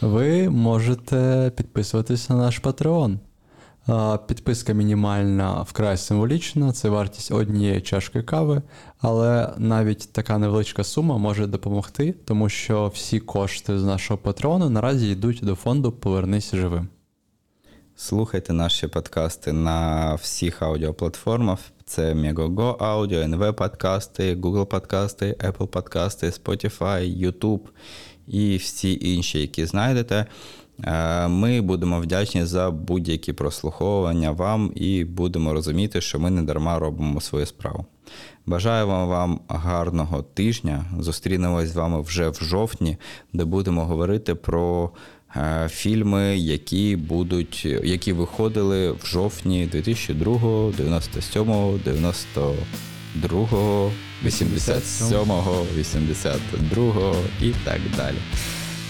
Ви 0.00 0.50
можете 0.50 1.52
підписуватися 1.56 2.34
на 2.34 2.38
наш 2.42 2.62
Patreon. 2.62 3.18
Підписка 4.26 4.72
мінімальна 4.72 5.62
вкрай 5.62 5.96
символічна, 5.96 6.72
це 6.72 6.88
вартість 6.88 7.32
однієї 7.32 7.80
чашки 7.80 8.22
кави, 8.22 8.62
але 9.00 9.54
навіть 9.58 10.12
така 10.12 10.38
невеличка 10.38 10.84
сума 10.84 11.18
може 11.18 11.46
допомогти, 11.46 12.14
тому 12.24 12.48
що 12.48 12.88
всі 12.94 13.20
кошти 13.20 13.78
з 13.78 13.84
нашого 13.84 14.18
патрону 14.18 14.70
наразі 14.70 15.10
йдуть 15.10 15.40
до 15.42 15.54
фонду 15.54 15.92
Повернись 15.92 16.54
живим. 16.54 16.88
Слухайте 17.96 18.52
наші 18.52 18.86
подкасти 18.86 19.52
на 19.52 20.14
всіх 20.14 20.62
аудіоплатформах. 20.62 21.58
Це 21.84 22.14
Megogo 22.14 22.76
Audio, 22.76 23.36
NV 23.36 23.52
подкасти, 23.52 24.34
Google 24.34 24.66
подкасти, 24.66 25.36
Apple 25.40 25.66
подкасти, 25.66 26.26
Spotify, 26.26 27.24
YouTube 27.24 27.60
і 28.26 28.56
всі 28.56 28.98
інші, 29.00 29.40
які 29.40 29.66
знайдете. 29.66 30.26
Е, 30.84 31.28
ми 31.28 31.60
будемо 31.60 32.00
вдячні 32.00 32.44
за 32.44 32.70
будь-які 32.70 33.32
прослуховування 33.32 34.30
вам 34.30 34.72
і 34.74 35.04
будемо 35.04 35.52
розуміти, 35.52 36.00
що 36.00 36.18
ми 36.18 36.30
не 36.30 36.42
дарма 36.42 36.78
робимо 36.78 37.20
свою 37.20 37.46
справу. 37.46 37.86
Бажаємо 38.46 39.06
вам 39.06 39.40
гарного 39.48 40.22
тижня. 40.22 40.84
Зустрінемось 41.00 41.68
з 41.68 41.76
вами 41.76 42.02
вже 42.02 42.28
в 42.28 42.38
жовтні, 42.42 42.96
де 43.32 43.44
будемо 43.44 43.84
говорити 43.84 44.34
про 44.34 44.90
е, 45.36 45.68
фільми, 45.68 46.38
які 46.38 46.96
будуть, 46.96 47.64
які 47.64 48.12
виходили 48.12 48.92
в 48.92 49.06
жовтні 49.06 49.66
2002, 49.66 50.72
97, 50.76 51.80
92, 51.84 53.90
87, 54.24 55.18
82 55.76 57.14
і 57.42 57.50
так 57.64 57.80
далі. 57.96 58.16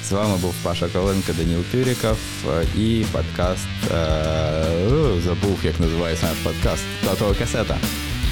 З 0.08 0.12
вами 0.12 0.36
був 0.36 0.54
Паша 0.62 0.88
Коленко, 0.88 1.32
Даніл 1.32 1.62
Тиріков 1.72 2.18
і 2.78 3.04
подкаст. 3.12 3.68
Е, 3.92 4.64
забув, 5.24 5.58
як 5.62 5.80
називається 5.80 6.26
наш 6.26 6.36
подкаст 6.36 6.82
Татова 7.04 7.34
касета. 7.34 7.78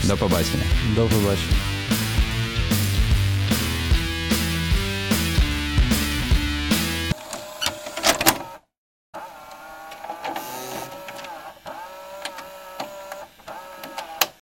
До 0.04 0.16
побачення. 0.16 0.64
До 0.94 1.02
побачення. 1.02 1.75